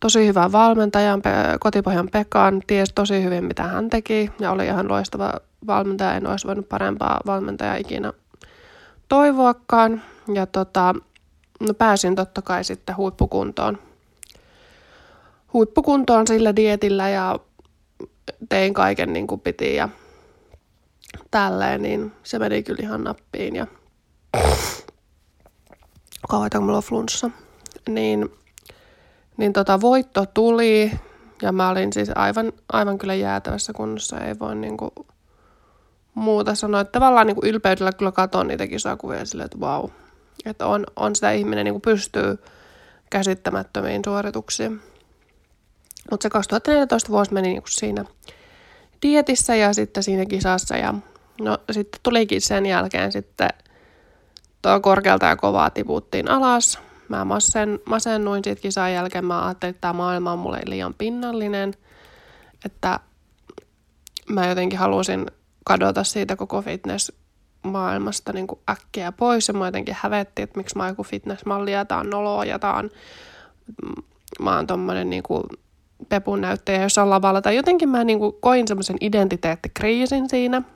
tosi 0.00 0.26
hyvän 0.26 0.52
valmentajan, 0.52 1.22
kotipohjan 1.60 2.08
Pekan, 2.12 2.62
ties 2.66 2.92
tosi 2.94 3.22
hyvin 3.22 3.44
mitä 3.44 3.62
hän 3.62 3.90
teki 3.90 4.30
ja 4.40 4.50
oli 4.50 4.66
ihan 4.66 4.88
loistava 4.88 5.32
valmentaja, 5.66 6.14
en 6.14 6.26
olisi 6.26 6.46
voinut 6.46 6.68
parempaa 6.68 7.20
valmentajaa 7.26 7.76
ikinä 7.76 8.12
toivoakaan. 9.08 10.02
Ja 10.34 10.46
tota, 10.46 10.94
no 11.60 11.74
pääsin 11.74 12.14
totta 12.14 12.42
kai 12.42 12.64
sitten 12.64 12.96
huippukuntoon. 12.96 13.78
Huippukuntoon 15.52 16.26
sillä 16.26 16.56
dietillä 16.56 17.08
ja 17.08 17.38
tein 18.48 18.74
kaiken 18.74 19.12
niin 19.12 19.26
kuin 19.26 19.40
piti 19.40 19.74
ja 19.74 19.88
tälleen, 21.30 21.82
niin 21.82 22.12
se 22.22 22.38
meni 22.38 22.62
kyllä 22.62 22.82
ihan 22.82 23.04
nappiin 23.04 23.56
ja 23.56 23.66
kauheita, 26.30 26.58
kun 26.58 26.64
mulla 26.64 26.76
on 26.76 26.82
flunssa. 26.82 27.30
Niin, 27.88 28.32
niin 29.36 29.52
tota, 29.52 29.80
voitto 29.80 30.26
tuli 30.34 30.92
Ja 31.42 31.52
mä 31.52 31.68
olin 31.68 31.92
siis 31.92 32.10
aivan, 32.14 32.52
aivan 32.72 32.98
kyllä 32.98 33.14
jäätävässä 33.14 33.72
kunnossa, 33.72 34.20
ei 34.20 34.38
voi 34.38 34.54
niinku 34.54 34.92
muuta 36.14 36.54
sanoa. 36.54 36.80
Että 36.80 36.92
tavallaan 36.92 37.26
niinku 37.26 37.46
ylpeydellä 37.46 37.92
kyllä 37.92 38.12
katon 38.12 38.48
niitä 38.48 38.66
kisakuvia 38.66 39.24
silleen, 39.24 39.44
että 39.44 39.60
vau. 39.60 39.88
Että 40.44 40.66
on, 40.66 40.86
on 40.96 41.14
sitä 41.16 41.30
ihminen 41.30 41.64
niinku 41.64 41.80
pystyy 41.80 42.38
käsittämättömiin 43.10 44.02
suorituksiin. 44.04 44.80
Mutta 46.10 46.22
se 46.22 46.30
2014 46.30 47.08
vuosi 47.08 47.32
meni 47.32 47.48
niinku 47.48 47.68
siinä 47.68 48.04
dietissä 49.02 49.54
ja 49.54 49.72
sitten 49.72 50.02
siinä 50.02 50.26
kisassa 50.26 50.76
ja 50.76 50.94
no 51.40 51.58
sitten 51.70 52.00
tulikin 52.02 52.40
sen 52.40 52.66
jälkeen 52.66 53.12
sitten 53.12 53.48
tuo 54.62 54.80
korkealta 54.80 55.26
ja 55.26 55.36
kovaa 55.36 55.70
tiputtiin 55.70 56.30
alas. 56.30 56.78
Mä 57.08 57.24
masen, 57.24 57.80
masennuin 57.86 58.44
siitä 58.44 58.62
kisan 58.62 58.92
jälkeen. 58.92 59.24
Mä 59.24 59.46
ajattelin, 59.46 59.70
että 59.70 59.80
tämä 59.80 59.92
maailma 59.92 60.32
on 60.32 60.38
mulle 60.38 60.60
liian 60.66 60.94
pinnallinen. 60.94 61.74
Että 62.64 63.00
mä 64.28 64.46
jotenkin 64.46 64.78
halusin 64.78 65.26
kadota 65.64 66.04
siitä 66.04 66.36
koko 66.36 66.62
fitness-maailmasta 66.62 68.32
niin 68.32 68.46
kuin 68.46 68.60
äkkiä 68.70 69.12
pois. 69.12 69.48
Ja 69.48 69.54
mä 69.54 69.66
jotenkin 69.66 69.96
hävetti, 70.00 70.42
että 70.42 70.58
miksi 70.58 70.76
mä 70.76 70.82
oon 70.82 70.90
joku 70.90 71.04
fitnessmalli 71.04 71.72
ja 71.72 71.84
tää 71.84 71.98
on 71.98 72.10
noloa 72.10 72.44
ja 72.44 72.58
tää 72.58 72.74
on, 72.74 72.90
mä 74.40 74.56
oon 74.56 74.66
tommonen 74.66 75.10
niin 75.10 75.22
kuin 75.22 75.42
pepun 76.08 76.40
näyttäjä 76.40 76.82
jossain 76.82 77.10
lavalla. 77.10 77.42
Tai 77.42 77.56
jotenkin 77.56 77.88
mä 77.88 78.04
niin 78.04 78.18
kuin 78.18 78.32
koin 78.40 78.68
semmoisen 78.68 78.96
identiteettikriisin 79.00 80.28
siinä– 80.28 80.62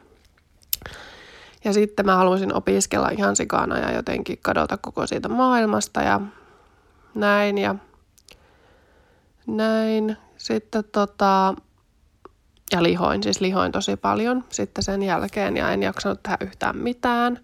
ja 1.64 1.72
sitten 1.72 2.06
mä 2.06 2.16
halusin 2.16 2.54
opiskella 2.54 3.08
ihan 3.08 3.36
sikana 3.36 3.78
ja 3.78 3.92
jotenkin 3.92 4.38
kadota 4.42 4.76
koko 4.76 5.06
siitä 5.06 5.28
maailmasta 5.28 6.02
ja 6.02 6.20
näin 7.14 7.58
ja 7.58 7.74
näin. 9.46 10.16
Sitten 10.36 10.84
tota, 10.92 11.54
ja 12.72 12.82
lihoin, 12.82 13.22
siis 13.22 13.40
lihoin 13.40 13.72
tosi 13.72 13.96
paljon 13.96 14.44
sitten 14.48 14.84
sen 14.84 15.02
jälkeen 15.02 15.56
ja 15.56 15.70
en 15.70 15.82
jaksanut 15.82 16.22
tehdä 16.22 16.36
yhtään 16.40 16.76
mitään. 16.76 17.38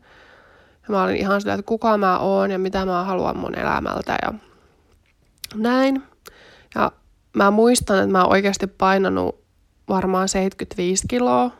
Ja 0.83 0.89
mä 0.89 1.03
olin 1.03 1.17
ihan 1.17 1.41
sitä, 1.41 1.55
että 1.55 1.67
kuka 1.67 1.99
mä 1.99 2.19
oon 2.19 2.51
ja 2.51 2.59
mitä 2.59 2.87
mä 2.87 3.05
haluan 3.05 3.37
mun 3.37 3.59
elämältä 3.59 4.17
ja 4.23 4.35
näin. 5.55 6.03
Ja 6.75 6.93
mä 7.33 7.51
muistan, 7.51 7.99
että 7.99 8.11
mä 8.11 8.23
oon 8.23 8.33
oikeasti 8.33 8.67
painanut 8.67 9.45
varmaan 9.89 10.29
75 10.29 11.09
kiloa 11.09 11.51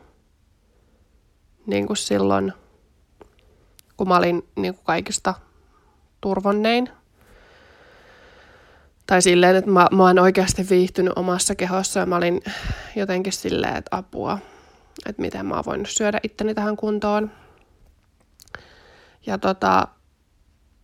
niin 1.67 1.87
kuin 1.87 1.97
silloin, 1.97 2.53
kun 3.97 4.07
mä 4.07 4.17
olin 4.17 4.47
niin 4.55 4.73
kuin 4.73 4.85
kaikista 4.85 5.33
turvonnein. 6.21 6.89
Tai 9.07 9.21
silleen, 9.21 9.55
että 9.55 9.71
mä, 9.71 9.87
mä 9.91 10.11
en 10.11 10.19
oikeasti 10.19 10.69
viihtynyt 10.69 11.13
omassa 11.15 11.55
kehossa 11.55 11.99
ja 11.99 12.05
mä 12.05 12.15
olin 12.15 12.41
jotenkin 12.95 13.33
silleen, 13.33 13.75
että 13.75 13.97
apua, 13.97 14.37
että 15.05 15.21
miten 15.21 15.45
mä 15.45 15.55
oon 15.55 15.63
voinut 15.65 15.89
syödä 15.89 16.19
itteni 16.23 16.53
tähän 16.53 16.77
kuntoon. 16.77 17.31
Ja 19.25 19.37
tota, 19.37 19.87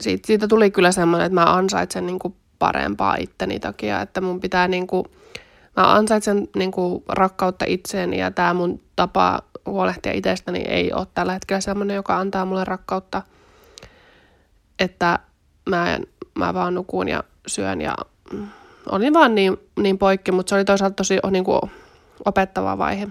siitä, 0.02 0.28
siitä 0.28 0.48
tuli 0.48 0.72
kyllä 0.72 0.92
semmoinen, 0.92 1.25
että 1.25 1.40
mä 1.40 1.54
ansaitsen 1.54 2.06
niin 2.06 2.20
kuin 2.20 2.36
parempaa 2.60 3.16
itteni 3.16 3.60
takia, 3.60 4.02
että 4.02 4.22
mun 4.22 4.40
pitää 4.40 4.68
niin 4.68 4.88
kuin, 4.88 5.06
mä 5.78 5.94
ansaitsen 5.94 6.48
niin 6.56 6.72
kuin 6.72 7.04
rakkautta 7.10 7.66
itseeni 7.66 8.20
ja 8.20 8.32
tämä 8.32 8.54
mun 8.54 8.82
tapa 8.96 9.42
huolehtia 9.65 10.12
itsestäni 10.12 10.60
ei 10.60 10.93
ole 10.93 11.08
tällä 11.13 11.34
hetkellä 11.34 11.62
sellainen, 11.62 11.96
joka 11.96 12.17
antaa 12.17 12.46
mulle 12.46 12.65
rakkautta, 12.65 13.22
että 14.79 15.20
mä, 15.70 15.93
en, 15.93 16.08
mä 16.36 16.53
vaan 16.53 16.74
nukun 16.74 17.08
ja 17.08 17.24
syön 17.48 17.82
ja 17.82 17.96
olin 18.91 19.13
vaan 19.13 19.36
niin, 19.36 19.58
niin 19.79 19.98
poikki, 19.98 20.32
mutta 20.32 20.50
se 20.50 20.55
oli 20.55 20.65
toisaalta 20.65 20.96
tosi 20.96 21.17
niin 21.32 21.43
kuin 21.43 21.62
opettava 22.25 22.77
vaihe. 22.77 23.08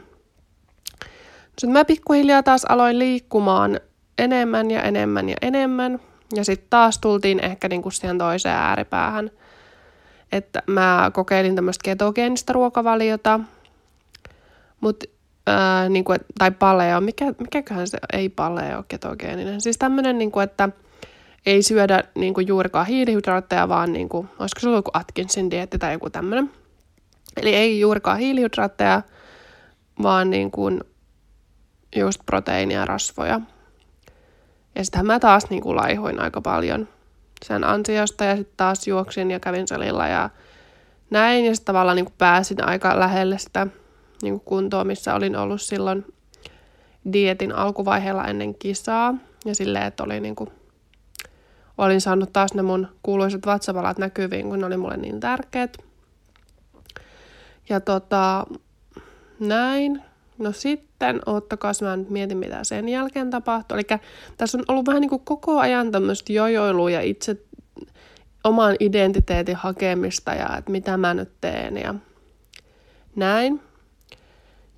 Sitten 1.59 1.73
mä 1.73 1.85
pikkuhiljaa 1.85 2.43
taas 2.43 2.65
aloin 2.65 2.99
liikkumaan 2.99 3.81
enemmän 4.19 4.71
ja 4.71 4.83
enemmän 4.83 5.29
ja 5.29 5.37
enemmän. 5.43 6.01
Ja 6.35 6.45
sitten 6.45 6.67
taas 6.71 6.99
tultiin 6.99 7.45
ehkä 7.45 7.69
niinku 7.69 7.91
siihen 7.91 8.19
toiseen 8.19 8.55
ääripäähän. 8.55 9.31
Että 10.33 10.63
mä 10.67 11.11
kokeilin 11.15 11.55
tämmöistä 11.55 11.85
ketogeenistä 11.85 12.53
ruokavaliota. 12.53 13.41
Mutta 14.81 15.07
ää, 15.47 15.89
niin 15.89 16.05
kuin, 16.05 16.19
tai 16.39 16.51
paleo, 16.51 17.01
mikä, 17.01 17.25
mikäköhän 17.39 17.89
se, 17.89 17.99
ei 18.13 18.29
paleo, 18.29 18.85
ketogeeninen. 18.89 19.61
Siis 19.61 19.79
tämmöinen, 19.79 20.19
niin 20.19 20.33
että 20.45 20.69
ei 21.47 21.63
syödä 21.63 22.05
niin 22.15 22.35
kuin, 22.35 22.47
juurikaan 22.47 22.87
hiilihydraatteja, 22.87 23.69
vaan 23.69 23.93
niin 23.93 24.09
kuin, 24.09 24.29
olisiko 24.39 24.61
se 24.61 24.67
ollut 24.67 24.79
joku 24.79 24.91
Atkinsin 24.95 25.51
dietti 25.51 25.79
tai 25.79 25.93
joku 25.93 26.11
tämmöinen. 26.11 26.51
Eli 27.37 27.55
ei 27.55 27.81
juurikaan 27.81 28.19
hiilihydraatteja, 28.19 29.03
vaan 30.03 30.31
niin 30.31 30.51
kuin, 30.51 30.81
just 31.97 32.21
proteiinia 32.27 32.79
ja 32.79 32.87
rasvoja. 32.87 33.41
Ja 34.75 34.85
sittenhän 34.85 35.07
mä 35.07 35.21
taas 35.21 35.51
niin 35.51 35.63
kuin, 35.63 35.77
laihoin 35.77 36.21
aika 36.21 36.41
paljon 36.41 36.89
sen 37.45 37.65
ansiosta 37.65 38.25
ja 38.25 38.37
sitten 38.37 38.57
taas 38.57 38.87
juoksin 38.87 39.31
ja 39.31 39.41
kävin 39.41 39.69
salilla 39.69 40.09
ja 40.09 40.31
näin. 41.11 41.45
Ja 41.45 41.55
sitten 41.55 41.67
tavallaan 41.67 41.97
niin 41.97 42.05
kuin 42.05 42.15
pääsin 42.19 42.65
aika 42.65 43.01
lähelle 43.01 43.39
sitä 43.39 43.67
niin 44.23 44.35
kuin 44.35 44.45
kuntoon, 44.45 44.87
missä 44.87 45.15
olin 45.15 45.37
ollut 45.37 45.63
silloin 45.63 46.05
dietin 47.13 47.53
alkuvaiheella 47.53 48.25
ennen 48.25 48.55
kisaa. 48.55 49.15
Ja 49.45 49.55
silleen, 49.55 49.87
että 49.87 50.03
oli 50.03 50.21
niin 50.21 50.37
kuin, 50.37 50.51
olin 51.79 52.01
saanut 52.01 52.33
taas 52.33 52.55
ne 52.55 52.63
mun 52.63 52.89
kuuluiset 53.03 53.47
vatsapalat 53.47 53.99
näkyviin, 53.99 54.49
kun 54.49 54.59
ne 54.59 54.67
oli 54.67 54.77
mulle 54.77 54.97
niin 54.97 55.21
tärkeät. 55.21 55.79
Ja 57.69 57.81
tota, 57.81 58.47
näin. 59.41 60.03
No 60.39 60.53
sitten, 60.53 61.21
ottakaa 61.27 61.73
mä 61.83 61.97
nyt 61.97 62.11
mietin, 62.11 62.39
mitä 62.39 62.65
sen 62.65 62.89
jälkeen 62.89 63.31
tapahtui. 63.31 63.79
Eli 63.79 64.01
tässä 64.37 64.59
on 64.59 64.65
ollut 64.69 64.87
vähän 64.87 65.01
niin 65.01 65.09
kuin 65.09 65.25
koko 65.25 65.59
ajan 65.59 65.91
tämmöistä 65.91 66.33
jojoilua 66.33 66.91
ja 66.91 67.01
itse 67.01 67.37
oman 68.45 68.77
identiteetin 68.81 69.57
hakemista 69.57 70.35
ja 70.35 70.57
että 70.59 70.71
mitä 70.73 70.97
mä 70.97 71.15
nyt 71.15 71.31
teen 71.41 71.77
ja 71.77 71.95
näin. 73.17 73.61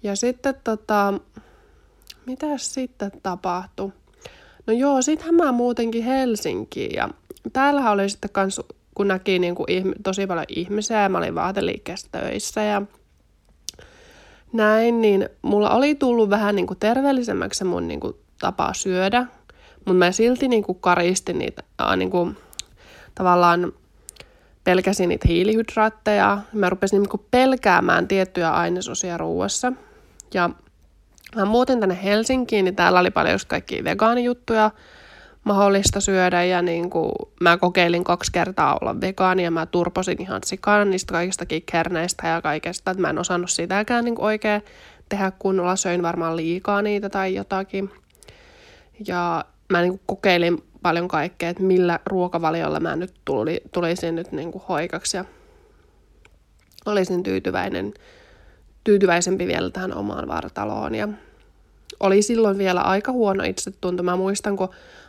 Ja 0.05 0.17
sitten 0.17 0.55
tota, 0.65 1.15
mitä 2.27 2.47
sitten 2.59 3.13
tapahtui? 3.23 3.93
No 4.67 4.73
joo, 4.73 5.03
sittenhän 5.03 5.35
mä 5.35 5.53
muutenkin 5.53 6.05
Helsinkiin 6.05 6.95
ja 6.97 7.09
täällähän 7.53 7.93
oli 7.93 8.09
sitten 8.09 8.31
kans, 8.31 8.61
kun 8.95 9.09
näki 9.09 9.39
niin 9.39 9.55
kuin 9.55 9.71
ihmi, 9.71 9.93
tosi 10.03 10.27
paljon 10.27 10.47
ihmisiä 10.49 11.03
ja 11.03 11.09
mä 11.09 11.19
olin 11.19 11.35
vaateliikkeessä 11.35 12.09
töissä 12.13 12.63
ja 12.63 12.83
näin, 14.53 15.01
niin 15.01 15.29
mulla 15.43 15.71
oli 15.71 15.95
tullut 15.95 16.31
vähän 16.31 16.57
niin 16.57 16.67
kuin 16.67 16.79
terveellisemmäksi 16.79 17.59
se 17.59 17.65
mun 17.65 17.89
niin 17.89 18.01
kuin 18.01 18.15
tapa 18.41 18.75
syödä, 18.75 19.27
mutta 19.77 19.95
mä 19.95 20.13
silti 20.13 20.49
niin 20.49 20.63
kuin 20.63 20.79
karistin 20.81 21.39
niitä, 21.39 21.63
äh, 21.83 21.97
niin 21.97 22.11
kuin, 22.11 22.37
tavallaan 23.15 23.73
pelkäsin 24.65 25.09
niitä 25.09 25.29
hiilihydraatteja. 25.29 26.39
Mä 26.53 26.71
rupesin 26.71 27.03
niin 27.03 27.11
kuin 27.11 27.27
pelkäämään 27.31 28.09
tiettyjä 28.09 28.51
ainesosia 28.51 29.19
ruuassa. 29.19 29.73
Ja 30.35 30.51
mä 31.37 31.45
muutin 31.45 31.81
tänne 31.81 31.99
Helsinkiin, 32.03 32.65
niin 32.65 32.77
täällä 32.77 33.01
oli 33.01 33.11
paljon 33.11 33.35
just 33.35 33.49
kaikkia 33.49 33.85
vegaanijuttuja 33.85 34.71
mahdollista 35.45 36.01
syödä 36.01 36.45
ja 36.45 36.63
niin 36.63 36.91
kuin 36.91 37.13
mä 37.41 37.57
kokeilin 37.57 38.05
kaksi 38.05 38.33
kertaa 38.33 38.79
olla 38.81 39.01
vegaani 39.01 39.45
ja 39.45 39.51
mä 39.51 39.67
turposin 39.67 40.23
ihan 40.23 40.41
sikana 40.45 40.85
niistä 40.85 41.13
kaikista 41.13 41.45
kerneistä 41.67 42.29
ja 42.29 42.43
kaikesta, 42.43 42.91
että 42.91 43.01
mä 43.01 43.11
en 43.11 43.19
osannut 43.19 43.51
sitäkään 43.51 44.05
niin 44.05 44.15
oikein 44.19 44.63
tehdä 45.09 45.33
kunnolla, 45.39 45.77
söin 45.77 46.03
varmaan 46.03 46.37
liikaa 46.37 46.83
niitä 46.83 47.09
tai 47.09 47.35
jotakin. 47.35 47.91
Ja 49.07 49.45
mä 49.69 49.81
niin 49.81 49.91
kuin 49.91 50.03
kokeilin 50.07 50.65
paljon 50.83 51.09
kaikkea, 51.09 51.49
että 51.49 51.63
millä 51.63 52.01
ruokavaliolla 52.07 52.81
mä 52.81 52.97
nyt 52.97 53.15
tuli, 53.25 53.61
tulisin 53.73 54.15
nyt 54.15 54.33
niin 54.33 54.53
kuin 54.53 54.65
hoikaksi 54.69 55.17
ja 55.17 55.25
olisin 56.87 57.23
tyytyväinen 57.23 57.95
tyytyväisempi 58.85 59.47
vielä 59.47 59.71
tähän 59.71 59.95
omaan 59.95 60.29
vartaloon. 60.29 60.95
Ja 60.95 61.09
oli 62.01 62.23
silloin 62.23 62.59
vielä 62.59 62.81
aika 62.81 63.13
huono 63.13 63.45
itsetunto. 63.45 64.03
Mä 64.03 64.17
muistan, 64.17 64.57
kun 64.57 64.69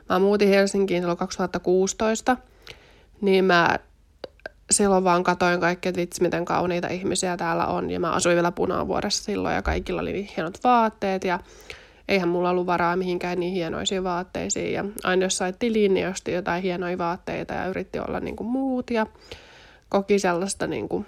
mä 0.10 0.20
muutin 0.20 0.50
Helsinkiin 0.50 1.02
silloin 1.02 1.18
2016, 1.18 2.38
niin 3.22 3.46
mä 3.46 3.80
silloin 4.72 5.04
vaan 5.04 5.24
katoin 5.24 5.60
kaikki, 5.60 5.90
että 5.90 6.02
vitsi, 6.02 6.22
miten 6.22 6.46
kauniita 6.46 6.88
ihmisiä 6.88 7.38
täällä 7.38 7.66
on. 7.66 7.92
Ja 7.92 8.00
mä 8.00 8.12
asuin 8.12 8.36
vielä 8.36 8.52
Punavuoressa 8.52 9.24
silloin 9.24 9.56
ja 9.56 9.62
kaikilla 9.62 10.02
oli 10.02 10.14
niin 10.14 10.30
hienot 10.38 10.64
vaatteet 10.64 11.24
ja 11.24 11.40
eihän 12.08 12.30
mulla 12.30 12.50
ollut 12.50 12.66
varaa 12.66 12.96
mihinkään 12.96 13.40
niin 13.40 13.54
hienoisiin 13.54 14.04
vaatteisiin. 14.04 14.74
Ja 14.74 14.86
aina 15.04 15.26
jos 15.26 15.38
sai 15.38 15.54
tiliin, 15.60 15.94
niin 15.94 16.08
osti 16.08 16.32
jotain 16.32 16.64
hienoja 16.64 16.98
vaatteita 16.98 17.54
ja 17.54 17.68
yritti 17.68 18.00
olla 18.00 18.20
niin 18.20 18.36
kuin 18.36 18.48
muut 18.48 18.90
ja 18.90 19.06
koki 19.90 20.20
sellaista 20.20 20.68
niin 20.68 20.90
kuin 20.90 21.06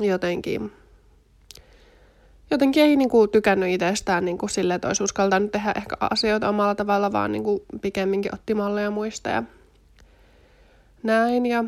jotenkin 0.00 0.72
jotenkin 2.52 2.82
ei 2.82 2.96
niin 2.96 3.08
kuin, 3.08 3.30
tykännyt 3.30 3.70
itsestään 3.70 4.24
niin 4.24 4.38
kuin, 4.38 4.50
sille, 4.50 4.74
että 4.74 4.88
olisi 4.88 5.04
uskaltanut 5.04 5.52
tehdä 5.52 5.72
ehkä 5.76 5.96
asioita 6.00 6.48
omalla 6.48 6.74
tavalla, 6.74 7.12
vaan 7.12 7.32
niin 7.32 7.44
kuin, 7.44 7.62
pikemminkin 7.82 8.34
otti 8.34 8.54
malleja 8.54 8.90
muista 8.90 9.30
ja 9.30 9.42
näin. 11.02 11.46
Ja 11.46 11.64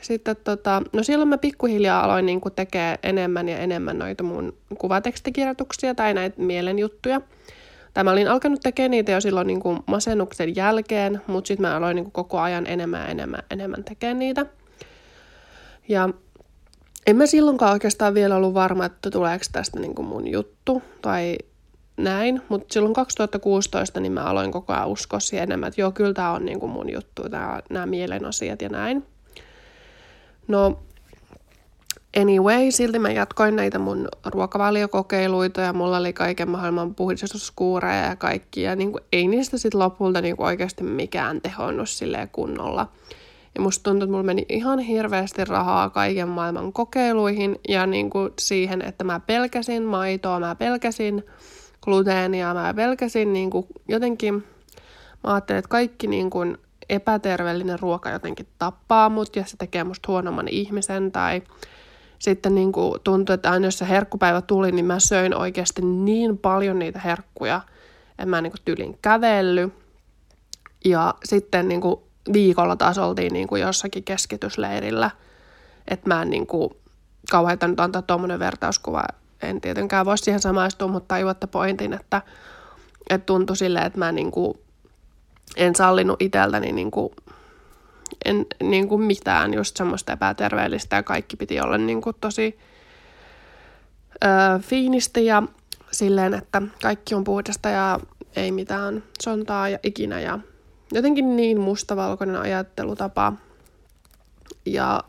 sitten 0.00 0.36
tota, 0.44 0.82
no 0.92 1.02
silloin 1.02 1.28
mä 1.28 1.38
pikkuhiljaa 1.38 2.04
aloin 2.04 2.26
niin 2.26 2.40
tekee 2.56 2.98
enemmän 3.02 3.48
ja 3.48 3.58
enemmän 3.58 3.98
noita 3.98 4.24
mun 4.24 4.54
kuvatekstikirjoituksia 4.78 5.94
tai 5.94 6.14
näitä 6.14 6.42
mielenjuttuja. 6.42 7.20
Tai 7.94 8.04
mä 8.04 8.10
olin 8.10 8.28
alkanut 8.28 8.60
tekemään 8.60 8.90
niitä 8.90 9.12
jo 9.12 9.20
silloin 9.20 9.46
niin 9.46 9.60
kuin 9.60 9.78
masennuksen 9.86 10.56
jälkeen, 10.56 11.20
mutta 11.26 11.48
sitten 11.48 11.66
mä 11.66 11.76
aloin 11.76 11.94
niin 11.94 12.04
kuin 12.04 12.12
koko 12.12 12.40
ajan 12.40 12.66
enemmän 12.66 13.00
ja 13.00 13.06
enemmän, 13.06 13.42
enemmän 13.50 13.84
tekemään 13.84 14.18
niitä. 14.18 14.46
Ja 15.88 16.08
en 17.06 17.16
mä 17.16 17.26
silloinkaan 17.26 17.72
oikeastaan 17.72 18.14
vielä 18.14 18.36
ollut 18.36 18.54
varma, 18.54 18.84
että 18.84 19.10
tuleeko 19.10 19.44
tästä 19.52 19.80
niin 19.80 19.94
kuin 19.94 20.08
mun 20.08 20.28
juttu 20.28 20.82
tai 21.02 21.36
näin, 21.96 22.42
mutta 22.48 22.72
silloin 22.72 22.94
2016 22.94 24.00
niin 24.00 24.12
mä 24.12 24.24
aloin 24.24 24.52
koko 24.52 24.72
ajan 24.72 24.88
uskoa 24.88 25.20
siihen 25.20 25.42
enemmän, 25.42 25.68
että 25.68 25.80
joo, 25.80 25.92
kyllä 25.92 26.14
tämä 26.14 26.32
on 26.32 26.44
niin 26.44 26.60
kuin 26.60 26.72
mun 26.72 26.92
juttu, 26.92 27.22
nämä 27.70 27.86
mielen 27.86 28.24
asiat 28.24 28.62
ja 28.62 28.68
näin. 28.68 29.06
No, 30.48 30.78
anyway, 32.16 32.70
silti 32.70 32.98
mä 32.98 33.10
jatkoin 33.10 33.56
näitä 33.56 33.78
mun 33.78 34.08
ruokavaliokokeiluita 34.24 35.60
ja 35.60 35.72
mulla 35.72 35.96
oli 35.96 36.12
kaiken 36.12 36.48
maailman 36.48 36.94
puhdistuskuureja 36.94 38.04
ja 38.04 38.16
kaikki. 38.16 38.62
Ja 38.62 38.76
niin 38.76 38.92
kuin, 38.92 39.04
ei 39.12 39.28
niistä 39.28 39.58
sitten 39.58 39.80
lopulta 39.80 40.20
niin 40.20 40.36
kuin 40.36 40.46
oikeasti 40.46 40.84
mikään 40.84 41.40
tehonnut 41.40 41.88
silleen 41.88 42.28
kunnolla. 42.28 42.88
Ja 43.54 43.60
musta 43.60 43.82
tuntuu, 43.82 44.04
että 44.04 44.10
mulla 44.10 44.22
meni 44.22 44.46
ihan 44.48 44.78
hirveästi 44.78 45.44
rahaa 45.44 45.90
kaiken 45.90 46.28
maailman 46.28 46.72
kokeiluihin 46.72 47.60
ja 47.68 47.86
niin 47.86 48.10
kuin 48.10 48.32
siihen, 48.38 48.82
että 48.82 49.04
mä 49.04 49.20
pelkäsin 49.20 49.82
maitoa, 49.82 50.40
mä 50.40 50.54
pelkäsin 50.54 51.24
gluteenia, 51.82 52.54
mä 52.54 52.74
pelkäsin 52.74 53.32
niin 53.32 53.50
kuin 53.50 53.66
jotenkin, 53.88 54.34
mä 55.24 55.32
ajattelin, 55.32 55.58
että 55.58 55.68
kaikki 55.68 56.06
niin 56.06 56.30
kuin 56.30 56.58
epäterveellinen 56.88 57.78
ruoka 57.78 58.10
jotenkin 58.10 58.46
tappaa 58.58 59.08
mut 59.08 59.36
ja 59.36 59.44
se 59.46 59.56
tekee 59.56 59.84
musta 59.84 60.12
huonomman 60.12 60.48
ihmisen 60.48 61.12
tai 61.12 61.42
sitten 62.18 62.54
niin 62.54 62.72
kuin 62.72 63.00
tuntui, 63.04 63.34
että 63.34 63.50
aina 63.50 63.66
jos 63.66 63.78
se 63.78 63.88
herkkupäivä 63.88 64.40
tuli, 64.40 64.72
niin 64.72 64.84
mä 64.84 64.98
söin 64.98 65.34
oikeasti 65.34 65.82
niin 65.82 66.38
paljon 66.38 66.78
niitä 66.78 66.98
herkkuja, 66.98 67.60
että 68.10 68.26
mä 68.26 68.40
niin 68.40 68.50
kuin 68.50 68.60
tylin 68.64 68.98
kävelly. 69.02 69.72
Ja 70.84 71.14
sitten 71.24 71.68
niin 71.68 71.80
kuin 71.80 72.00
viikolla 72.32 72.76
taas 72.76 72.98
oltiin 72.98 73.32
niin 73.32 73.48
kuin 73.48 73.62
jossakin 73.62 74.04
keskitysleirillä, 74.04 75.10
että 75.88 76.08
mä 76.08 76.22
en 76.22 76.30
niin 76.30 76.46
kuin 76.46 76.70
kauheita 77.30 77.68
nyt 77.68 77.80
antaa 77.80 78.02
tuommoinen 78.02 78.38
vertauskuva. 78.38 79.04
En 79.42 79.60
tietenkään 79.60 80.06
voi 80.06 80.18
siihen 80.18 80.40
samaistua, 80.40 80.88
mutta 80.88 81.14
tajuatte 81.14 81.46
pointin, 81.46 81.92
että, 81.92 82.22
että 83.10 83.26
tuntui 83.26 83.56
silleen, 83.56 83.86
että 83.86 83.98
mä 83.98 84.12
niin 84.12 84.30
kuin 84.30 84.58
en 85.56 85.74
sallinut 85.74 86.22
itseltäni 86.22 86.72
niin 86.72 86.90
kuin, 86.90 87.12
en, 88.24 88.46
niin 88.62 88.88
kuin 88.88 89.02
mitään 89.02 89.54
just 89.54 89.76
semmoista 89.76 90.12
epäterveellistä 90.12 90.96
ja 90.96 91.02
kaikki 91.02 91.36
piti 91.36 91.60
olla 91.60 91.78
niin 91.78 92.02
kuin 92.02 92.16
tosi 92.20 92.58
öö, 94.24 94.58
fiinistä 94.58 95.20
ja 95.20 95.42
silleen, 95.90 96.34
että 96.34 96.62
kaikki 96.82 97.14
on 97.14 97.24
puhdasta 97.24 97.68
ja 97.68 98.00
ei 98.36 98.52
mitään 98.52 99.02
sontaa 99.22 99.68
ja 99.68 99.78
ikinä 99.82 100.20
ja 100.20 100.38
jotenkin 100.92 101.36
niin 101.36 101.60
mustavalkoinen 101.60 102.36
ajattelutapa. 102.40 103.32
Ja 104.66 105.04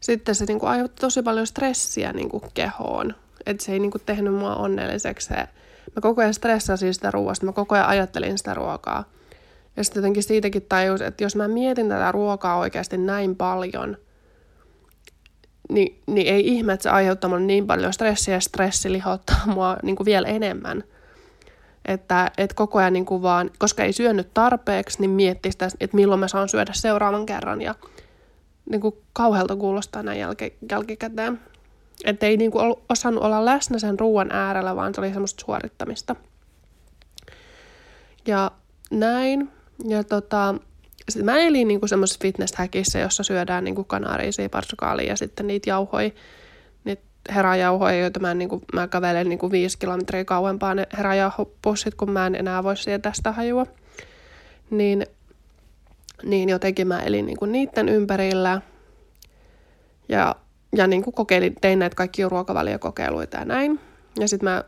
sitten 0.00 0.34
se 0.34 0.44
niin 0.44 0.58
kuin 0.58 0.70
aiheutti 0.70 1.00
tosi 1.00 1.22
paljon 1.22 1.46
stressiä 1.46 2.12
niin 2.12 2.28
kuin 2.28 2.42
kehoon. 2.54 3.14
Että 3.46 3.64
se 3.64 3.72
ei 3.72 3.78
niin 3.78 3.90
kuin 3.90 4.02
tehnyt 4.06 4.34
mua 4.34 4.56
onnelliseksi. 4.56 5.34
Mä 5.96 6.00
koko 6.00 6.20
ajan 6.20 6.34
stressasin 6.34 6.94
sitä 6.94 7.10
ruoasta, 7.10 7.46
mä 7.46 7.52
koko 7.52 7.74
ajan 7.74 7.86
ajattelin 7.86 8.38
sitä 8.38 8.54
ruokaa. 8.54 9.04
Ja 9.76 9.84
sitten 9.84 10.00
jotenkin 10.00 10.22
siitäkin 10.22 10.66
tajus, 10.68 11.00
että 11.00 11.24
jos 11.24 11.36
mä 11.36 11.48
mietin 11.48 11.88
tätä 11.88 12.12
ruokaa 12.12 12.58
oikeasti 12.58 12.98
näin 12.98 13.36
paljon, 13.36 13.96
niin, 15.68 16.02
niin 16.06 16.34
ei 16.34 16.46
ihme, 16.46 16.72
että 16.72 16.82
se 16.82 16.90
aiheuttaa 16.90 17.30
mulle 17.30 17.42
niin 17.42 17.66
paljon 17.66 17.92
stressiä 17.92 18.34
ja 18.34 18.40
stressi 18.40 18.92
lihottaa 18.92 19.42
mua 19.46 19.76
niin 19.82 19.96
kuin 19.96 20.04
vielä 20.04 20.28
enemmän. 20.28 20.84
Että, 21.86 22.30
että 22.38 22.56
koko 22.56 22.78
ajan 22.78 22.92
niin 22.92 23.06
kuin 23.06 23.22
vaan, 23.22 23.50
koska 23.58 23.84
ei 23.84 23.92
syönyt 23.92 24.34
tarpeeksi, 24.34 25.00
niin 25.00 25.10
miettii 25.10 25.52
sitä, 25.52 25.68
että 25.80 25.96
milloin 25.96 26.20
mä 26.20 26.28
saan 26.28 26.48
syödä 26.48 26.72
seuraavan 26.74 27.26
kerran. 27.26 27.62
Ja 27.62 27.74
niin 28.70 28.80
kuin 28.80 28.94
kauhealta 29.12 29.56
kuulostaa 29.56 30.02
näin 30.02 30.20
jälki, 30.20 30.56
jälkikäteen. 30.70 31.40
Että 32.04 32.26
ei 32.26 32.36
niin 32.36 32.50
kuin 32.50 32.76
osannut 32.88 33.24
olla 33.24 33.44
läsnä 33.44 33.78
sen 33.78 34.00
ruoan 34.00 34.32
äärellä, 34.32 34.76
vaan 34.76 34.94
se 34.94 35.00
oli 35.00 35.10
semmoista 35.10 35.44
suorittamista. 35.44 36.16
Ja 38.26 38.50
näin. 38.90 39.50
Ja 39.88 40.04
tota, 40.04 40.54
sit 41.08 41.24
mä 41.24 41.38
elin 41.38 41.68
niinku 41.68 41.88
semmoisessa 41.88 42.20
fitness-häkissä, 42.22 42.98
jossa 42.98 43.22
syödään 43.22 43.64
niinku 43.64 43.84
kanaarisia, 43.84 44.48
parsukaalia 44.48 45.08
ja 45.08 45.16
sitten 45.16 45.46
niitä 45.46 45.70
jauhoja, 45.70 46.10
heräjauhoja, 47.34 47.98
joita 47.98 48.20
mä, 48.20 48.34
niinku, 48.34 48.62
mä 48.72 48.88
kävelen 48.88 49.28
niinku 49.28 49.50
viisi 49.50 49.78
kilometriä 49.78 50.24
kauempaa 50.24 50.74
ne 50.74 50.86
heräjauhopussit, 50.96 51.94
kun 51.94 52.10
mä 52.10 52.26
en 52.26 52.34
enää 52.34 52.62
voi 52.62 52.76
sietää 52.76 53.12
sitä 53.12 53.32
hajua. 53.32 53.66
Niin, 54.70 55.06
niin 56.22 56.48
jotenkin 56.48 56.88
mä 56.88 57.02
elin 57.02 57.26
niinku 57.26 57.44
niiden 57.44 57.88
ympärillä. 57.88 58.60
Ja, 60.08 60.34
ja 60.76 60.86
niinku 60.86 61.12
kokeilin, 61.12 61.54
tein 61.60 61.78
näitä 61.78 61.96
kaikkia 61.96 62.28
ruokavaliokokeiluita 62.28 63.36
ja 63.36 63.44
näin. 63.44 63.80
Ja 64.20 64.28
sitten 64.28 64.48
mä 64.48 64.64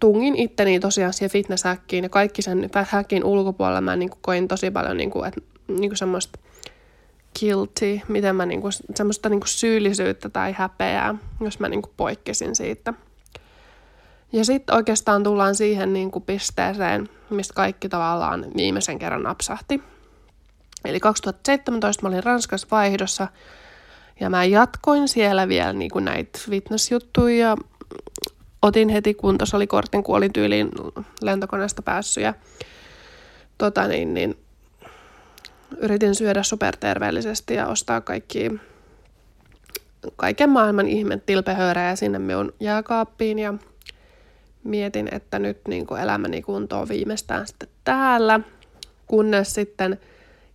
tungin 0.00 0.36
itteni 0.36 0.80
tosiaan 0.80 1.12
siihen 1.12 1.30
fitnesshäkkiin 1.30 2.04
ja 2.04 2.08
kaikki 2.08 2.42
sen 2.42 2.70
häkin 2.86 3.24
ulkopuolella 3.24 3.80
mä 3.80 3.96
niin 3.96 4.10
kuin 4.10 4.20
koin 4.22 4.48
tosi 4.48 4.70
paljon 4.70 4.96
niin 4.96 5.10
kuin, 5.10 5.28
että, 5.28 5.40
niin 5.68 5.90
kuin 5.90 5.96
semmoista 5.96 6.38
guilty, 7.40 8.00
miten 8.08 8.36
mä 8.36 8.46
niin 8.46 8.60
kuin, 8.60 8.72
semmoista 8.94 9.28
niin 9.28 9.40
kuin 9.40 9.48
syyllisyyttä 9.48 10.28
tai 10.28 10.52
häpeää, 10.52 11.14
jos 11.40 11.60
mä 11.60 11.68
niin 11.68 11.82
kuin 11.82 11.92
poikkesin 11.96 12.56
siitä. 12.56 12.94
Ja 14.32 14.44
sitten 14.44 14.76
oikeastaan 14.76 15.22
tullaan 15.22 15.54
siihen 15.54 15.92
niin 15.92 16.10
kuin 16.10 16.24
pisteeseen, 16.24 17.08
mistä 17.30 17.54
kaikki 17.54 17.88
tavallaan 17.88 18.46
viimeisen 18.56 18.98
kerran 18.98 19.22
napsahti. 19.22 19.82
Eli 20.84 21.00
2017 21.00 22.02
mä 22.02 22.08
olin 22.08 22.24
Ranskassa 22.24 22.66
vaihdossa 22.70 23.28
ja 24.20 24.30
mä 24.30 24.44
jatkoin 24.44 25.08
siellä 25.08 25.48
vielä 25.48 25.72
niin 25.72 25.90
kuin 25.90 26.04
näitä 26.04 26.38
fitnessjuttuja 26.50 27.56
otin 28.62 28.88
heti, 28.88 29.14
kun 29.14 29.38
tuossa 29.38 29.56
oli 29.56 29.66
kortin, 29.66 30.02
kun 30.02 30.16
olin 30.16 30.32
tyyliin 30.32 30.68
lentokoneesta 31.22 31.82
päässyt 31.82 32.22
ja 32.22 32.34
tota 33.58 33.88
niin, 33.88 34.14
niin, 34.14 34.38
yritin 35.76 36.14
syödä 36.14 36.42
superterveellisesti 36.42 37.54
ja 37.54 37.66
ostaa 37.66 38.00
kaikki 38.00 38.50
kaiken 40.16 40.50
maailman 40.50 40.88
ihme 40.88 41.20
tilpehöörejä 41.26 41.96
sinne 41.96 42.18
minun 42.18 42.52
jääkaappiin 42.60 43.38
ja 43.38 43.54
mietin, 44.64 45.08
että 45.12 45.38
nyt 45.38 45.60
niin 45.68 45.86
kuin 45.86 46.00
elämäni 46.00 46.42
kuntoon 46.42 46.88
viimeistään 46.88 47.46
sitten 47.46 47.68
täällä, 47.84 48.40
kunnes 49.06 49.54
sitten 49.54 49.98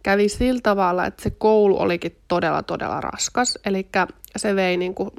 kävi 0.03 0.29
sillä 0.29 0.59
tavalla, 0.63 1.05
että 1.05 1.23
se 1.23 1.29
koulu 1.29 1.79
olikin 1.79 2.17
todella 2.27 2.63
todella 2.63 3.01
raskas, 3.01 3.59
eli 3.65 3.87
se 4.35 4.55
vei 4.55 4.77
niin 4.77 4.95
kuin 4.95 5.11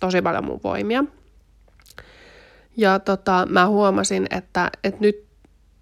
tosi 0.00 0.22
paljon 0.22 0.44
mun 0.44 0.60
voimia. 0.64 1.04
Ja 2.76 2.98
tota, 2.98 3.46
mä 3.50 3.66
huomasin, 3.66 4.26
että, 4.30 4.70
että 4.84 5.00
nyt, 5.00 5.25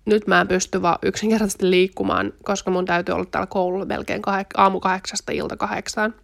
nyt 0.05 0.27
mä 0.27 0.41
en 0.41 0.49
pysty 0.49 0.83
vaan 0.83 0.99
yksinkertaisesti 1.03 1.71
liikkumaan, 1.71 2.33
koska 2.43 2.71
mun 2.71 2.85
täytyy 2.85 3.15
olla 3.15 3.25
täällä 3.25 3.47
koululla 3.47 3.85
melkein 3.85 4.23
kahek- 4.23 4.55
aamu 4.57 4.81
kahdeksasta 4.81 5.33
ilta 5.33 5.57
kahdeksaan. 5.57 6.15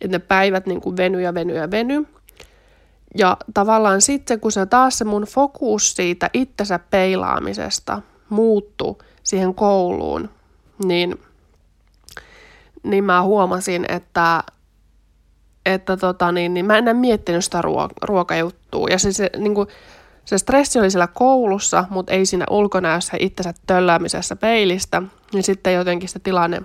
Että 0.00 0.18
ne 0.18 0.18
päivät 0.18 0.66
niin 0.66 0.80
kuin 0.80 0.96
veny 0.96 1.22
ja 1.22 1.34
veny 1.34 1.56
ja 1.56 1.70
veny. 1.70 2.06
Ja 3.18 3.36
tavallaan 3.54 4.02
sitten, 4.02 4.40
kun 4.40 4.52
se 4.52 4.66
taas 4.66 4.98
se 4.98 5.04
mun 5.04 5.22
fokus 5.22 5.92
siitä 5.96 6.30
itsensä 6.32 6.78
peilaamisesta 6.78 8.02
muuttuu 8.28 9.02
siihen 9.22 9.54
kouluun, 9.54 10.30
niin, 10.84 11.20
niin 12.82 13.04
mä 13.04 13.22
huomasin, 13.22 13.84
että, 13.88 14.42
että 15.66 15.96
tota, 15.96 16.32
niin, 16.32 16.54
niin 16.54 16.66
mä 16.66 16.78
en 16.78 16.84
enää 16.84 16.94
miettinyt 16.94 17.44
sitä 17.44 17.60
ruo- 17.62 17.94
ruokajuttua. 18.02 18.88
Ja 18.90 18.98
se, 18.98 19.12
se, 19.12 19.30
niin 19.36 19.54
kuin, 19.54 19.68
se 20.28 20.38
stressi 20.38 20.78
oli 20.78 20.90
siellä 20.90 21.06
koulussa, 21.06 21.84
mutta 21.90 22.12
ei 22.12 22.26
siinä 22.26 22.44
ulkonäössä 22.50 23.16
itsensä 23.20 23.54
tölläämisessä 23.66 24.36
peilistä. 24.36 25.02
Niin 25.32 25.42
sitten 25.42 25.74
jotenkin 25.74 26.08
se 26.08 26.18
tilanne 26.18 26.62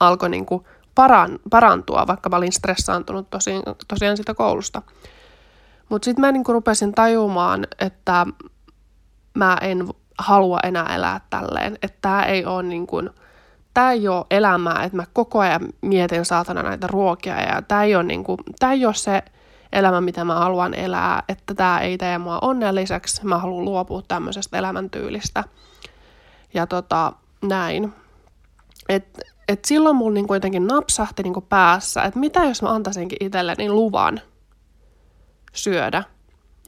alkoi 0.00 0.30
niin 0.30 0.46
kuin 0.46 0.64
paran, 0.94 1.38
parantua, 1.50 2.06
vaikka 2.06 2.28
mä 2.28 2.36
olin 2.36 2.52
stressaantunut 2.52 3.30
tosiaan, 3.30 3.62
tosiaan 3.88 4.16
sitä 4.16 4.34
koulusta. 4.34 4.82
Mutta 5.88 6.04
sitten 6.04 6.20
mä 6.20 6.32
niin 6.32 6.44
kuin 6.44 6.54
rupesin 6.54 6.92
tajumaan, 6.92 7.66
että 7.78 8.26
mä 9.34 9.58
en 9.60 9.88
halua 10.18 10.58
enää 10.62 10.94
elää 10.94 11.20
tälleen. 11.30 11.78
Että 11.82 11.98
tämä 12.00 12.24
ei 12.24 12.44
ole 12.44 12.62
niin 12.62 12.86
kuin– 12.86 13.10
tämä 13.78 13.92
ei 13.92 14.08
ole 14.08 14.26
elämää, 14.30 14.84
että 14.84 14.96
mä 14.96 15.04
koko 15.12 15.38
ajan 15.38 15.68
mietin 15.80 16.24
saatana 16.24 16.62
näitä 16.62 16.86
ruokia 16.86 17.40
ja 17.40 17.62
tämä 17.62 17.84
ei 17.84 17.94
ole, 17.94 18.02
niin 18.02 18.24
kuin, 18.24 18.38
tämä 18.58 18.72
ei 18.72 18.86
ole 18.86 18.94
se 18.94 19.22
elämä, 19.72 20.00
mitä 20.00 20.24
mä 20.24 20.34
haluan 20.34 20.74
elää, 20.74 21.22
että 21.28 21.54
tämä 21.54 21.80
ei 21.80 21.98
tee 21.98 22.18
mua 22.18 22.38
onnelliseksi, 22.42 23.26
mä 23.26 23.38
haluan 23.38 23.64
luopua 23.64 24.02
tämmöisestä 24.08 24.58
elämäntyylistä. 24.58 25.44
Ja 26.54 26.66
tota, 26.66 27.12
näin. 27.42 27.92
Et, 28.88 29.20
et 29.48 29.64
silloin 29.64 29.96
mulla 29.96 30.14
niin 30.14 30.26
kuitenkin 30.26 30.66
napsahti 30.66 31.22
niin 31.22 31.34
päässä, 31.48 32.02
että 32.02 32.20
mitä 32.20 32.44
jos 32.44 32.62
mä 32.62 32.74
antaisinkin 32.74 33.18
itselleni 33.20 33.70
luvan 33.70 34.20
syödä. 35.52 36.04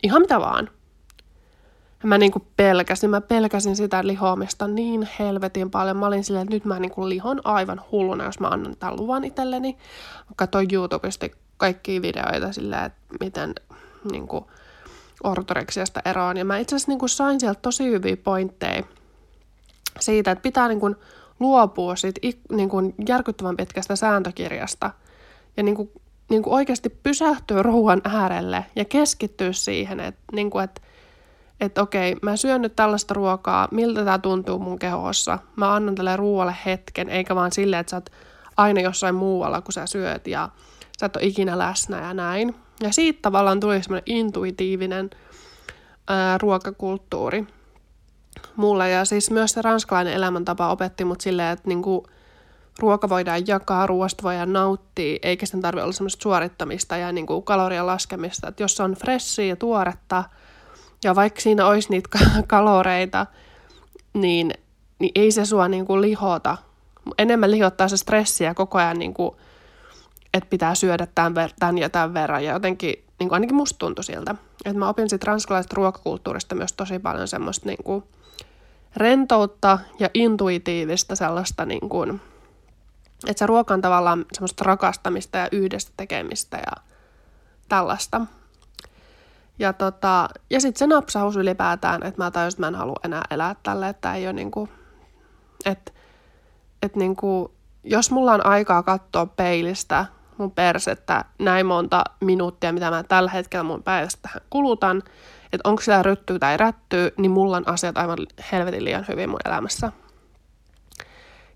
Ihan 0.02 0.22
mitä 0.22 0.40
vaan. 0.40 0.70
Mä 2.02 2.18
niin 2.18 2.32
pelkäsin, 2.56 3.10
mä 3.10 3.20
pelkäsin 3.20 3.76
sitä 3.76 4.06
lihoamista 4.06 4.68
niin 4.68 5.08
helvetin 5.18 5.70
paljon. 5.70 5.96
Mä 5.96 6.06
olin 6.06 6.24
silleen, 6.24 6.42
että 6.42 6.54
nyt 6.54 6.64
mä 6.64 6.78
niin 6.78 7.08
lihon 7.08 7.40
aivan 7.44 7.80
hulluna, 7.92 8.24
jos 8.24 8.40
mä 8.40 8.48
annan 8.48 8.76
tämän 8.76 8.96
luvan 8.96 9.24
itselleni. 9.24 9.72
Mä 10.28 10.34
katsoin 10.36 10.68
YouTubesta 10.72 11.26
kaikkia 11.60 12.02
videoita 12.02 12.52
silleen, 12.52 12.84
että 12.84 13.00
miten 13.20 13.54
niin 14.12 14.28
kuin, 14.28 14.44
ortoreksiasta 15.24 16.00
eroon. 16.04 16.36
Ja 16.36 16.44
mä 16.44 16.58
itse 16.58 16.76
asiassa 16.76 16.92
niin 16.92 17.08
sain 17.08 17.40
sieltä 17.40 17.60
tosi 17.62 17.84
hyviä 17.84 18.16
pointteja 18.16 18.82
siitä, 20.00 20.30
että 20.30 20.42
pitää 20.42 20.68
niin 20.68 20.80
kuin, 20.80 20.96
luopua 21.40 21.96
siitä 21.96 22.20
niin 22.52 22.68
kuin 22.68 22.94
järkyttävän 23.08 23.56
pitkästä 23.56 23.96
sääntökirjasta 23.96 24.90
ja 25.56 25.62
niin 25.62 25.76
kuin, 25.76 25.90
niin 26.28 26.42
kuin 26.42 26.54
oikeasti 26.54 26.88
pysähtyä 26.88 27.62
ruoan 27.62 28.02
äärelle 28.04 28.66
ja 28.76 28.84
keskittyä 28.84 29.52
siihen, 29.52 30.00
että, 30.00 30.20
niin 30.32 30.50
kuin, 30.50 30.64
että, 30.64 30.80
että 31.60 31.82
okei, 31.82 32.16
mä 32.22 32.36
syön 32.36 32.62
nyt 32.62 32.76
tällaista 32.76 33.14
ruokaa, 33.14 33.68
miltä 33.70 34.04
tämä 34.04 34.18
tuntuu 34.18 34.58
mun 34.58 34.78
kehossa. 34.78 35.38
Mä 35.56 35.74
annan 35.74 35.94
tälle 35.94 36.16
ruoalle 36.16 36.56
hetken, 36.66 37.08
eikä 37.08 37.34
vaan 37.34 37.52
silleen, 37.52 37.80
että 37.80 37.90
sä 37.90 37.96
oot 37.96 38.10
aina 38.56 38.80
jossain 38.80 39.14
muualla, 39.14 39.60
kun 39.60 39.72
sä 39.72 39.86
syöt 39.86 40.26
ja 40.26 40.48
sä 41.00 41.06
et 41.06 41.16
ole 41.16 41.24
ikinä 41.24 41.58
läsnä 41.58 42.00
ja 42.00 42.14
näin. 42.14 42.54
Ja 42.80 42.92
siitä 42.92 43.18
tavallaan 43.22 43.60
tuli 43.60 43.82
semmoinen 43.82 44.16
intuitiivinen 44.16 45.10
ää, 46.08 46.38
ruokakulttuuri 46.38 47.46
mulle. 48.56 48.90
Ja 48.90 49.04
siis 49.04 49.30
myös 49.30 49.52
se 49.52 49.62
ranskalainen 49.62 50.14
elämäntapa 50.14 50.70
opetti 50.70 51.04
mut 51.04 51.20
silleen, 51.20 51.52
että 51.52 51.68
niinku, 51.68 52.06
ruoka 52.78 53.08
voidaan 53.08 53.46
jakaa, 53.46 53.86
ruoasta 53.86 54.22
voidaan 54.22 54.52
nauttia, 54.52 55.18
eikä 55.22 55.46
sen 55.46 55.60
tarvitse 55.60 55.82
olla 55.82 55.92
semmoista 55.92 56.22
suorittamista 56.22 56.96
ja 56.96 57.12
niinku 57.12 57.42
kalorien 57.42 57.86
laskemista. 57.86 58.48
Että 58.48 58.62
jos 58.62 58.80
on 58.80 58.94
fressiä 58.94 59.44
ja 59.44 59.56
tuoretta, 59.56 60.24
ja 61.04 61.14
vaikka 61.14 61.40
siinä 61.40 61.66
olisi 61.66 61.90
niitä 61.90 62.08
kaloreita, 62.46 63.26
niin, 64.12 64.54
niin 64.98 65.12
ei 65.14 65.32
se 65.32 65.44
sua 65.44 65.68
niinku 65.68 66.00
lihota. 66.00 66.56
Enemmän 67.18 67.50
lihottaa 67.50 67.88
se 67.88 67.96
stressiä 67.96 68.54
koko 68.54 68.78
ajan, 68.78 68.98
niinku, 68.98 69.36
että 70.34 70.50
pitää 70.50 70.74
syödä 70.74 71.06
tämän, 71.14 71.32
ver- 71.32 71.54
tämän 71.58 71.78
ja 71.78 71.90
tämän 71.90 72.14
verran. 72.14 72.44
Ja 72.44 72.52
jotenkin, 72.52 73.04
niinku 73.18 73.34
ainakin 73.34 73.56
musta 73.56 73.78
tuntui 73.78 74.04
siltä. 74.04 74.34
Että 74.64 74.78
mä 74.78 74.88
opin 74.88 75.10
sitten 75.10 75.26
ranskalaisesta 75.26 75.76
ruokakulttuurista 75.76 76.54
myös 76.54 76.72
tosi 76.72 76.98
paljon 76.98 77.28
semmoista 77.28 77.66
niinku, 77.66 78.04
rentoutta 78.96 79.78
ja 79.98 80.10
intuitiivista 80.14 81.16
sellaista, 81.16 81.64
niin 81.64 81.88
kuin, 81.88 82.20
että 83.28 83.38
se 83.38 83.46
ruoka 83.46 83.74
on 83.74 83.82
tavallaan 83.82 84.24
semmoista 84.32 84.64
rakastamista 84.64 85.38
ja 85.38 85.48
yhdessä 85.52 85.92
tekemistä 85.96 86.56
ja 86.56 86.82
tällaista. 87.68 88.20
Ja, 89.58 89.72
tota, 89.72 90.28
ja 90.50 90.60
sitten 90.60 90.78
se 90.78 90.86
napsaus 90.86 91.36
ylipäätään, 91.36 92.02
että 92.02 92.22
mä 92.22 92.30
tajusin, 92.30 92.56
että 92.56 92.62
mä 92.62 92.68
en 92.68 92.74
halua 92.74 93.00
enää 93.04 93.22
elää 93.30 93.56
tälle, 93.62 93.88
että 93.88 94.14
ei 94.14 94.26
ole 94.26 94.32
niinku, 94.32 94.68
että 95.64 95.92
et 96.82 96.96
niinku, 96.96 97.54
jos 97.84 98.10
mulla 98.10 98.32
on 98.32 98.46
aikaa 98.46 98.82
katsoa 98.82 99.26
peilistä 99.26 100.06
mun 100.40 100.50
persettä 100.50 101.24
näin 101.38 101.66
monta 101.66 102.04
minuuttia, 102.20 102.72
mitä 102.72 102.90
mä 102.90 103.02
tällä 103.02 103.30
hetkellä 103.30 103.62
mun 103.62 103.82
päivästä 103.82 104.22
tähän 104.22 104.40
kulutan, 104.50 105.02
että 105.52 105.68
onko 105.68 105.82
siellä 105.82 106.02
ryttyy 106.02 106.38
tai 106.38 106.56
rättyy, 106.56 107.14
niin 107.16 107.30
mulla 107.30 107.56
on 107.56 107.68
asiat 107.68 107.98
aivan 107.98 108.18
helvetin 108.52 108.84
liian 108.84 109.04
hyvin 109.08 109.30
mun 109.30 109.40
elämässä. 109.44 109.92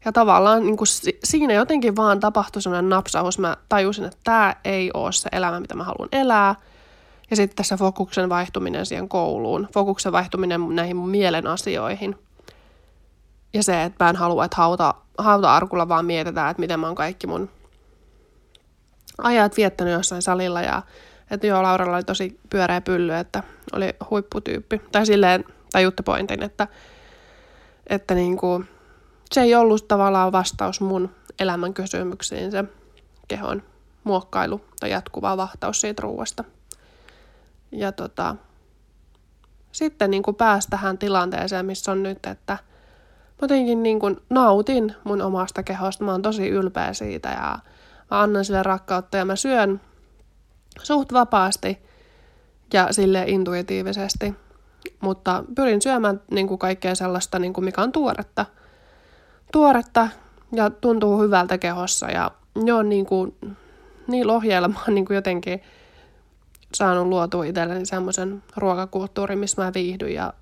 Ja 0.04 0.12
tavallaan 0.12 0.62
niin 0.62 0.76
kuin 0.76 0.88
siinä 1.24 1.54
jotenkin 1.54 1.96
vaan 1.96 2.20
tapahtui 2.20 2.62
sellainen 2.62 2.88
napsaus. 2.88 3.38
Mä 3.38 3.56
tajusin, 3.68 4.04
että 4.04 4.18
tämä 4.24 4.56
ei 4.64 4.90
ole 4.94 5.12
se 5.12 5.28
elämä, 5.32 5.60
mitä 5.60 5.74
mä 5.74 5.84
haluan 5.84 6.08
elää. 6.12 6.54
Ja 7.30 7.36
sitten 7.36 7.56
tässä 7.56 7.76
fokuksen 7.76 8.28
vaihtuminen 8.28 8.86
siihen 8.86 9.08
kouluun, 9.08 9.68
fokuksen 9.74 10.12
vaihtuminen 10.12 10.60
näihin 10.68 10.96
mun 10.96 11.08
mielen 11.08 11.46
asioihin. 11.46 12.18
Ja 13.54 13.62
se, 13.62 13.82
että 13.82 14.04
mä 14.04 14.10
en 14.10 14.16
halua, 14.16 14.44
että 14.44 14.56
hauta, 14.56 14.94
hauta-arkulla 15.18 15.88
vaan 15.88 16.04
mietitään, 16.04 16.50
että 16.50 16.60
miten 16.60 16.80
mä 16.80 16.86
oon 16.86 16.94
kaikki 16.94 17.26
mun 17.26 17.50
ajat 19.18 19.56
viettänyt 19.56 19.92
jossain 19.92 20.22
salilla 20.22 20.62
ja 20.62 20.82
että 21.30 21.46
joo, 21.46 21.62
Lauralla 21.62 21.96
oli 21.96 22.04
tosi 22.04 22.40
pyöreä 22.50 22.80
pylly, 22.80 23.14
että 23.14 23.42
oli 23.72 23.94
huipputyyppi. 24.10 24.80
Tai 24.92 25.06
silleen 25.06 25.44
tajutte 25.72 26.02
pointin, 26.02 26.42
että, 26.42 26.68
että 27.86 28.14
niin 28.14 28.36
kuin, 28.36 28.68
se 29.32 29.40
ei 29.40 29.54
ollut 29.54 29.88
tavallaan 29.88 30.32
vastaus 30.32 30.80
mun 30.80 31.10
elämän 31.38 31.74
kysymyksiin 31.74 32.50
se 32.50 32.64
kehon 33.28 33.62
muokkailu 34.04 34.60
tai 34.80 34.90
jatkuva 34.90 35.36
vahtaus 35.36 35.80
siitä 35.80 36.02
ruuasta. 36.02 36.44
Ja 37.72 37.92
tota, 37.92 38.36
sitten 39.72 40.10
niin 40.10 40.22
kuin 40.22 40.34
pääsi 40.34 40.70
tähän 40.70 40.98
tilanteeseen, 40.98 41.66
missä 41.66 41.92
on 41.92 42.02
nyt, 42.02 42.26
että 42.26 42.58
jotenkin 43.42 43.82
niin 43.82 44.00
kuin 44.00 44.20
nautin 44.30 44.94
mun 45.04 45.22
omasta 45.22 45.62
kehosta. 45.62 46.04
Mä 46.04 46.12
oon 46.12 46.22
tosi 46.22 46.48
ylpeä 46.48 46.92
siitä 46.92 47.28
ja 47.28 47.58
mä 48.10 48.20
annan 48.20 48.44
sille 48.44 48.62
rakkautta 48.62 49.16
ja 49.16 49.24
mä 49.24 49.36
syön 49.36 49.80
suht 50.82 51.12
vapaasti 51.12 51.78
ja 52.72 52.92
sille 52.92 53.24
intuitiivisesti. 53.26 54.34
Mutta 55.00 55.44
pyrin 55.54 55.82
syömään 55.82 56.20
niin 56.30 56.48
kuin 56.48 56.58
kaikkea 56.58 56.94
sellaista, 56.94 57.38
niin 57.38 57.52
kuin 57.52 57.64
mikä 57.64 57.82
on 57.82 57.92
tuoretta. 57.92 58.46
Tuoretta 59.52 60.08
ja 60.52 60.70
tuntuu 60.70 61.22
hyvältä 61.22 61.58
kehossa. 61.58 62.10
Ja 62.10 62.30
joo, 62.64 62.82
niin 62.82 63.06
kuin, 63.06 63.36
niin 64.06 64.30
ohjeilla 64.30 64.68
mä 64.68 64.78
oon 64.86 64.94
niin 64.94 65.04
kuin 65.04 65.14
jotenkin 65.14 65.62
saanut 66.74 67.06
luotua 67.06 67.44
itselleni 67.44 67.86
semmoisen 67.86 68.42
ruokakulttuurin, 68.56 69.38
missä 69.38 69.62
mä 69.64 69.72
viihdyn. 69.74 70.14
Ja 70.14 70.32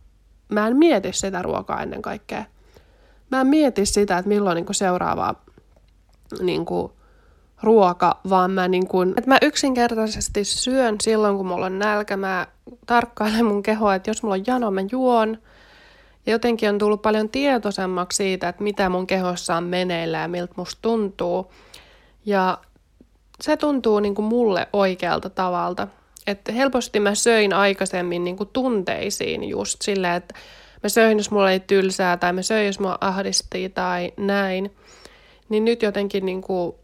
mä 0.49 0.67
en 0.67 0.77
mieti 0.77 1.13
sitä 1.13 1.43
ruokaa 1.43 1.83
ennen 1.83 2.03
kaikkea. 2.03 2.45
Mä 3.31 3.41
en 3.41 3.47
mieti 3.47 3.87
sitä, 3.87 4.19
että 4.19 4.29
milloin 4.29 4.57
niin 4.57 4.67
kuin 4.67 4.77
seuraava 4.77 5.35
niin 6.41 6.65
kuin, 6.65 6.93
ruoka, 7.63 8.21
vaan 8.29 8.51
mä, 8.51 8.69
niin 8.69 8.87
kun, 8.87 9.15
että 9.17 9.31
mä 9.31 9.39
yksinkertaisesti 9.43 10.45
syön 10.45 10.97
silloin, 11.03 11.37
kun 11.37 11.47
mulla 11.47 11.67
on 11.67 11.79
nälkä. 11.79 12.17
Mä 12.17 12.47
tarkkailen 12.87 13.45
mun 13.45 13.63
kehoa, 13.63 13.95
että 13.95 14.11
jos 14.11 14.23
mulla 14.23 14.35
on 14.35 14.47
jano, 14.47 14.71
mä 14.71 14.81
juon. 14.91 15.39
Ja 16.27 16.33
jotenkin 16.33 16.69
on 16.69 16.79
tullut 16.79 17.03
paljon 17.03 17.29
tietoisemmaksi 17.29 18.17
siitä, 18.17 18.49
että 18.49 18.63
mitä 18.63 18.89
mun 18.89 19.07
kehossa 19.07 19.57
on 19.57 19.65
meneillä 19.65 20.19
ja 20.19 20.29
miltä 20.29 20.55
musta 20.57 20.79
tuntuu. 20.83 21.53
Ja 22.27 22.59
se 23.41 23.57
tuntuu 23.57 24.01
niin 24.01 24.15
kuin 24.15 24.27
mulle 24.27 24.69
oikealta 24.73 25.31
tavalta. 25.31 25.89
Että 26.27 26.53
helposti 26.53 27.01
mä 27.01 27.15
söin 27.15 27.53
aikaisemmin 27.53 28.25
niin 28.25 28.37
kuin 28.37 28.51
tunteisiin 28.53 29.49
just 29.49 29.83
silleen, 29.83 30.15
että 30.15 30.35
mä 30.83 30.89
söin, 30.89 31.19
jos 31.19 31.31
mulla 31.31 31.51
ei 31.51 31.61
tylsää, 31.61 32.17
tai 32.17 32.33
mä 32.33 32.43
söin, 32.43 32.67
jos 32.67 32.81
mua 32.81 32.99
ahdisti 33.01 33.69
tai 33.69 34.13
näin. 34.17 34.75
Niin 35.49 35.65
nyt 35.65 35.83
jotenkin 35.83 36.27
niin 36.27 36.43
kuin 36.43 36.75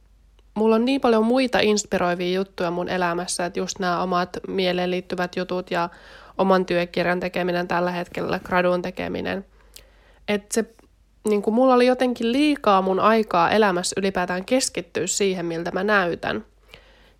mulla 0.58 0.74
on 0.74 0.84
niin 0.84 1.00
paljon 1.00 1.24
muita 1.24 1.60
inspiroivia 1.60 2.34
juttuja 2.34 2.70
mun 2.70 2.88
elämässä, 2.88 3.46
että 3.46 3.60
just 3.60 3.78
nämä 3.78 4.02
omat 4.02 4.36
mieleen 4.48 4.90
liittyvät 4.90 5.36
jutut 5.36 5.70
ja 5.70 5.88
oman 6.38 6.66
työkirjan 6.66 7.20
tekeminen 7.20 7.68
tällä 7.68 7.90
hetkellä, 7.90 8.40
gradun 8.44 8.82
tekeminen. 8.82 9.44
Että 10.28 10.48
se, 10.54 10.64
niin 11.28 11.42
kuin 11.42 11.54
mulla 11.54 11.74
oli 11.74 11.86
jotenkin 11.86 12.32
liikaa 12.32 12.82
mun 12.82 13.00
aikaa 13.00 13.50
elämässä 13.50 13.94
ylipäätään 14.00 14.44
keskittyä 14.44 15.06
siihen, 15.06 15.46
miltä 15.46 15.70
mä 15.70 15.84
näytän. 15.84 16.44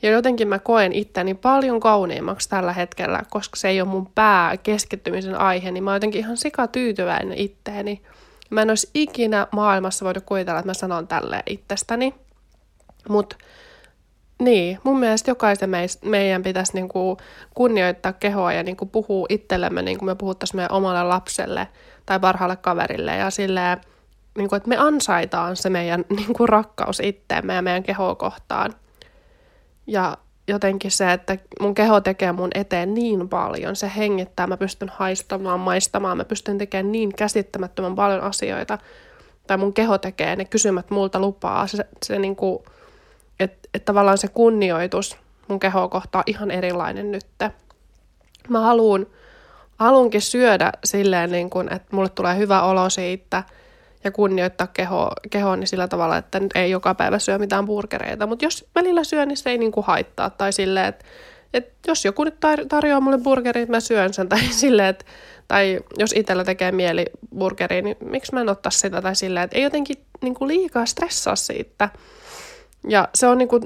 Ja 0.03 0.11
jotenkin 0.11 0.48
mä 0.48 0.59
koen 0.59 0.92
itteni 0.92 1.35
paljon 1.35 1.81
kauniimmaksi 1.81 2.48
tällä 2.48 2.72
hetkellä, 2.72 3.22
koska 3.31 3.57
se 3.57 3.68
ei 3.68 3.81
ole 3.81 3.88
mun 3.88 4.11
pää 4.14 4.57
keskittymisen 4.57 5.35
aihe, 5.40 5.70
niin 5.70 5.85
mä 5.85 5.90
oon 5.90 5.96
jotenkin 5.96 6.20
ihan 6.20 6.37
sikatyytyväinen 6.37 7.38
itteeni. 7.38 8.03
Mä 8.51 8.62
en 8.62 8.70
olisi 8.70 8.90
ikinä 8.94 9.46
maailmassa 9.53 10.05
voinut 10.05 10.24
kuvitella, 10.27 10.59
että 10.59 10.70
mä 10.70 10.74
sanon 10.74 11.09
tälleen 11.09 11.42
itsestäni. 11.46 12.14
Mutta 13.09 13.37
niin, 14.42 14.79
mun 14.85 14.99
mielestä 14.99 15.31
jokaisen 15.31 15.71
meis, 15.71 16.03
meidän 16.03 16.42
pitäisi 16.42 16.75
niinku 16.75 17.16
kunnioittaa 17.55 18.12
kehoa 18.12 18.53
ja 18.53 18.62
niinku 18.62 18.87
puhua 18.87 19.27
itsellemme 19.29 19.83
niin 19.83 19.99
kuin 19.99 20.07
me 20.07 20.14
puhuttaisiin 20.14 20.57
meidän 20.57 20.73
omalle 20.73 21.03
lapselle 21.03 21.68
tai 22.07 22.21
parhaalle 22.21 22.57
kaverille 22.57 23.16
ja 23.16 23.31
silleen, 23.31 23.79
niinku, 24.38 24.55
että 24.55 24.68
me 24.68 24.77
ansaitaan 24.77 25.57
se 25.57 25.71
meidän 25.71 26.05
niinku 26.16 26.47
rakkaus 26.47 27.01
itteemme 27.01 27.55
ja 27.55 27.62
meidän 27.62 27.83
kehoa 27.83 28.14
kohtaan. 28.14 28.75
Ja 29.87 30.16
jotenkin 30.49 30.90
se, 30.90 31.12
että 31.12 31.38
mun 31.61 31.75
keho 31.75 32.01
tekee 32.01 32.33
mun 32.33 32.51
eteen 32.55 32.94
niin 32.94 33.29
paljon, 33.29 33.77
se 33.77 33.92
hengittää, 33.97 34.47
mä 34.47 34.57
pystyn 34.57 34.88
haistamaan, 34.94 35.61
maistamaan, 35.61 36.16
mä 36.16 36.25
pystyn 36.25 36.59
tekemään 36.59 36.92
niin 36.92 37.14
käsittämättömän 37.14 37.94
paljon 37.94 38.21
asioita, 38.21 38.79
tai 39.47 39.57
mun 39.57 39.73
keho 39.73 39.99
tekee 39.99 40.37
ne 40.37 40.44
kysymät 40.44 40.90
multa 40.90 41.21
lupaa, 41.21 41.66
se, 41.66 41.85
se 42.03 42.18
niinku, 42.18 42.64
että 43.40 43.68
et 43.74 43.85
tavallaan 43.85 44.18
se 44.18 44.29
kunnioitus 44.29 45.16
mun 45.48 45.61
kehoa 45.61 45.88
kohtaa 45.88 46.22
ihan 46.27 46.51
erilainen 46.51 47.12
nytte. 47.12 47.51
Mä 48.48 48.61
haluun, 48.61 49.07
haluunkin 49.77 50.22
syödä 50.22 50.72
silleen, 50.85 51.33
niin 51.33 51.51
kun, 51.51 51.72
että 51.72 51.96
mulle 51.96 52.09
tulee 52.09 52.37
hyvä 52.37 52.62
olo 52.62 52.90
siitä 52.90 53.42
ja 54.05 54.11
kunnioittaa 54.11 54.66
keho, 54.66 55.11
kehoani 55.31 55.66
sillä 55.66 55.88
tavalla, 55.88 56.16
että 56.16 56.40
nyt 56.40 56.51
ei 56.55 56.70
joka 56.70 56.94
päivä 56.94 57.18
syö 57.18 57.38
mitään 57.38 57.66
burgereita. 57.66 58.27
Mutta 58.27 58.44
jos 58.44 58.66
välillä 58.74 59.05
syö, 59.05 59.27
niin 59.27 59.37
se 59.37 59.51
ei 59.51 59.59
niinku 59.59 59.83
haittaa. 59.83 60.31
Tai 60.31 60.53
silleen, 60.53 60.87
että 60.87 61.05
et 61.55 61.72
jos 61.87 62.05
joku 62.05 62.24
nyt 62.24 62.35
tar- 62.35 62.66
tarjoaa 62.68 63.01
mulle 63.01 63.18
burgerin, 63.18 63.70
mä 63.70 63.81
syön 63.81 64.14
sen. 64.14 64.29
Tai 64.38 64.40
silleen, 64.40 64.88
että 64.88 65.05
tai 65.48 65.81
jos 65.98 66.12
itsellä 66.16 66.44
tekee 66.44 66.72
mieli 66.72 67.07
burgeriin, 67.38 67.85
niin 67.85 67.96
miksi 68.05 68.35
mä 68.35 68.40
en 68.40 68.48
ottaa 68.48 68.70
sitä? 68.70 69.03
Tai 69.03 69.16
silleen, 69.16 69.44
että 69.44 69.57
ei 69.57 69.62
jotenkin 69.62 69.96
niinku 70.22 70.46
liikaa 70.46 70.87
stressaa 70.87 71.37
siitä. 71.37 71.88
Ja 72.88 73.09
se 73.14 73.27
on 73.27 73.38
niinku 73.38 73.61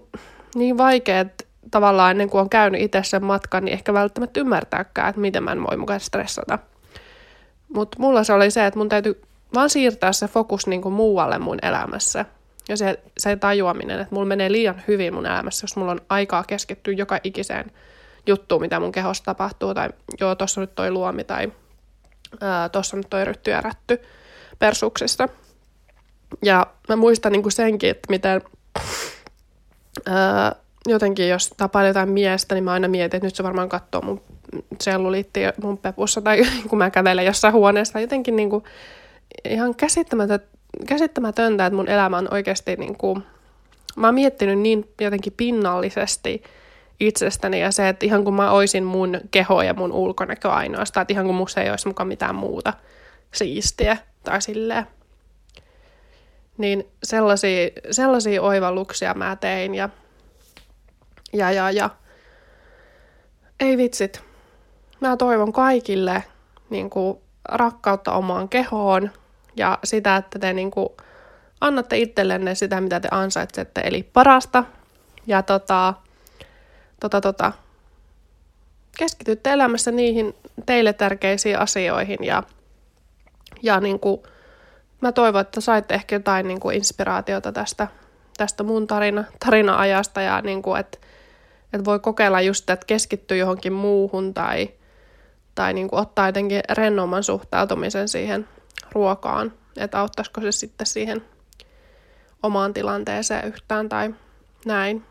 niin 0.54 0.78
vaikea, 0.78 1.20
että 1.20 1.44
tavallaan 1.70 2.10
ennen 2.10 2.30
kuin 2.30 2.40
on 2.40 2.50
käynyt 2.50 2.80
itse 2.80 3.02
sen 3.04 3.24
matkan, 3.24 3.64
niin 3.64 3.72
ehkä 3.72 3.94
välttämättä 3.94 4.40
ymmärtääkään, 4.40 5.08
että 5.08 5.20
miten 5.20 5.42
mä 5.42 5.52
en 5.52 5.66
voi 5.70 5.76
mukaan 5.76 6.00
stressata. 6.00 6.58
Mutta 7.68 7.98
mulla 8.00 8.24
se 8.24 8.32
oli 8.32 8.50
se, 8.50 8.66
että 8.66 8.78
mun 8.78 8.88
täytyy 8.88 9.22
vaan 9.54 9.70
siirtää 9.70 10.12
se 10.12 10.28
fokus 10.28 10.66
niin 10.66 10.82
kuin 10.82 10.92
muualle 10.92 11.38
mun 11.38 11.58
elämässä. 11.62 12.24
Ja 12.68 12.76
se, 12.76 13.00
se 13.18 13.36
tajuaminen, 13.36 14.00
että 14.00 14.14
mulla 14.14 14.26
menee 14.26 14.52
liian 14.52 14.82
hyvin 14.88 15.14
mun 15.14 15.26
elämässä, 15.26 15.64
jos 15.64 15.76
mulla 15.76 15.92
on 15.92 16.00
aikaa 16.08 16.44
keskittyä 16.44 16.94
joka 16.94 17.18
ikiseen 17.24 17.70
juttuun, 18.26 18.60
mitä 18.62 18.80
mun 18.80 18.92
kehossa 18.92 19.24
tapahtuu. 19.24 19.74
Tai 19.74 19.88
joo, 20.20 20.34
tuossa 20.34 20.60
nyt 20.60 20.74
toi 20.74 20.90
luomi 20.90 21.24
tai 21.24 21.52
tuossa 22.72 22.96
nyt 22.96 23.10
toi 23.10 23.24
rytty 23.24 23.50
ja 23.50 23.60
rätty 23.60 24.02
persuksista. 24.58 25.28
Ja 26.42 26.66
mä 26.88 26.96
muistan 26.96 27.32
niin 27.32 27.42
kuin 27.42 27.52
senkin, 27.52 27.90
että 27.90 28.06
miten 28.10 28.42
ää, 30.06 30.54
jotenkin 30.86 31.28
jos 31.28 31.50
tapaan 31.56 31.86
jotain 31.86 32.08
miestä, 32.08 32.54
niin 32.54 32.64
mä 32.64 32.72
aina 32.72 32.88
mietin, 32.88 33.16
että 33.16 33.26
nyt 33.26 33.34
se 33.34 33.42
varmaan 33.42 33.68
katsoo 33.68 34.00
mun 34.00 34.22
selluliitti 34.80 35.40
mun 35.62 35.78
pepussa 35.78 36.20
tai 36.20 36.42
kun 36.68 36.78
mä 36.78 36.90
kävelen 36.90 37.26
jossain 37.26 37.54
huoneessa. 37.54 38.00
Jotenkin 38.00 38.36
niin 38.36 38.50
kuin, 38.50 38.64
ihan 39.44 39.74
käsittämätöntä, 39.74 40.46
käsittämätöntä, 40.86 41.66
että 41.66 41.76
mun 41.76 41.88
elämä 41.88 42.18
on 42.18 42.28
oikeasti 42.30 42.76
niin 42.76 42.96
kuin, 42.96 43.22
mä 43.96 44.06
oon 44.06 44.14
miettinyt 44.14 44.58
niin 44.58 44.88
jotenkin 45.00 45.32
pinnallisesti 45.36 46.42
itsestäni 47.00 47.60
ja 47.60 47.70
se, 47.70 47.88
että 47.88 48.06
ihan 48.06 48.24
kun 48.24 48.34
mä 48.34 48.50
oisin 48.50 48.84
mun 48.84 49.20
keho 49.30 49.62
ja 49.62 49.74
mun 49.74 49.92
ulkonäkö 49.92 50.50
ainoastaan, 50.50 51.02
että 51.02 51.14
ihan 51.14 51.26
kun 51.26 51.34
musta 51.34 51.62
ei 51.62 51.70
olisi 51.70 51.88
mukaan 51.88 52.08
mitään 52.08 52.34
muuta 52.34 52.72
siistiä 53.34 53.96
tai 54.24 54.42
silleen. 54.42 54.86
Niin 56.58 56.88
sellaisia, 57.02 57.68
sellaisia 57.90 58.42
oivalluksia 58.42 59.14
mä 59.14 59.36
tein 59.36 59.74
ja, 59.74 59.88
ja, 61.32 61.50
ja, 61.50 61.70
ja 61.70 61.90
ei 63.60 63.76
vitsit. 63.76 64.22
Mä 65.00 65.16
toivon 65.16 65.52
kaikille 65.52 66.24
niin 66.70 66.90
kuin, 66.90 67.18
rakkautta 67.44 68.12
omaan 68.12 68.48
kehoon 68.48 69.10
ja 69.56 69.78
sitä, 69.84 70.16
että 70.16 70.38
te 70.38 70.52
niin 70.52 70.70
kuin, 70.70 70.88
annatte 71.60 71.98
itsellenne 71.98 72.54
sitä, 72.54 72.80
mitä 72.80 73.00
te 73.00 73.08
ansaitsette, 73.10 73.80
eli 73.84 74.02
parasta. 74.02 74.64
Ja 75.26 75.42
tota, 75.42 75.94
tota, 77.00 77.20
tota, 77.20 77.52
keskitytte 78.98 79.52
elämässä 79.52 79.90
niihin 79.90 80.34
teille 80.66 80.92
tärkeisiin 80.92 81.58
asioihin 81.58 82.18
ja, 82.22 82.42
ja 83.62 83.80
niin 83.80 84.00
kuin, 84.00 84.22
mä 85.02 85.12
toivon, 85.12 85.40
että 85.40 85.60
saitte 85.60 85.94
ehkä 85.94 86.16
jotain 86.16 86.48
niin 86.48 86.60
kuin 86.60 86.76
inspiraatiota 86.76 87.52
tästä, 87.52 87.88
tästä 88.36 88.62
mun 88.62 88.86
tarina, 88.86 89.24
tarina-ajasta 89.44 90.20
ja 90.20 90.40
niin 90.40 90.62
kuin, 90.62 90.80
että, 90.80 90.98
että 91.72 91.84
voi 91.84 91.98
kokeilla 91.98 92.40
just, 92.40 92.70
että 92.70 92.86
keskittyy 92.86 93.38
johonkin 93.38 93.72
muuhun 93.72 94.34
tai, 94.34 94.70
tai 95.54 95.74
niin 95.74 95.88
kuin 95.88 96.00
ottaa 96.00 96.28
jotenkin 96.28 96.60
rennomman 96.70 97.22
suhtautumisen 97.22 98.08
siihen 98.08 98.48
ruokaan, 98.92 99.52
että 99.76 100.00
auttaisiko 100.00 100.40
se 100.40 100.52
sitten 100.52 100.86
siihen 100.86 101.22
omaan 102.42 102.74
tilanteeseen 102.74 103.48
yhtään 103.48 103.88
tai 103.88 104.14
näin. 104.66 105.02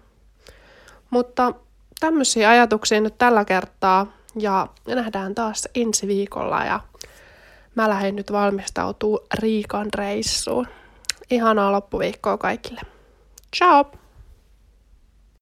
Mutta 1.10 1.54
tämmöisiä 2.00 2.50
ajatuksia 2.50 3.02
nyt 3.02 3.18
tällä 3.18 3.46
kertaa 3.46 4.08
ja 4.36 4.68
nähdään 4.88 5.36
taas 5.36 5.70
ensi 5.76 6.08
viikolla 6.08 6.66
ja 6.66 6.80
mä 7.76 7.90
lähden 7.90 8.16
nyt 8.16 8.32
valmistautuu 8.32 9.20
Riikan 9.40 9.88
reissuun. 9.96 10.68
Ihanaa 11.30 11.72
loppuviikkoa 11.72 12.38
kaikille. 12.38 12.82
Ciao! 13.56 14.01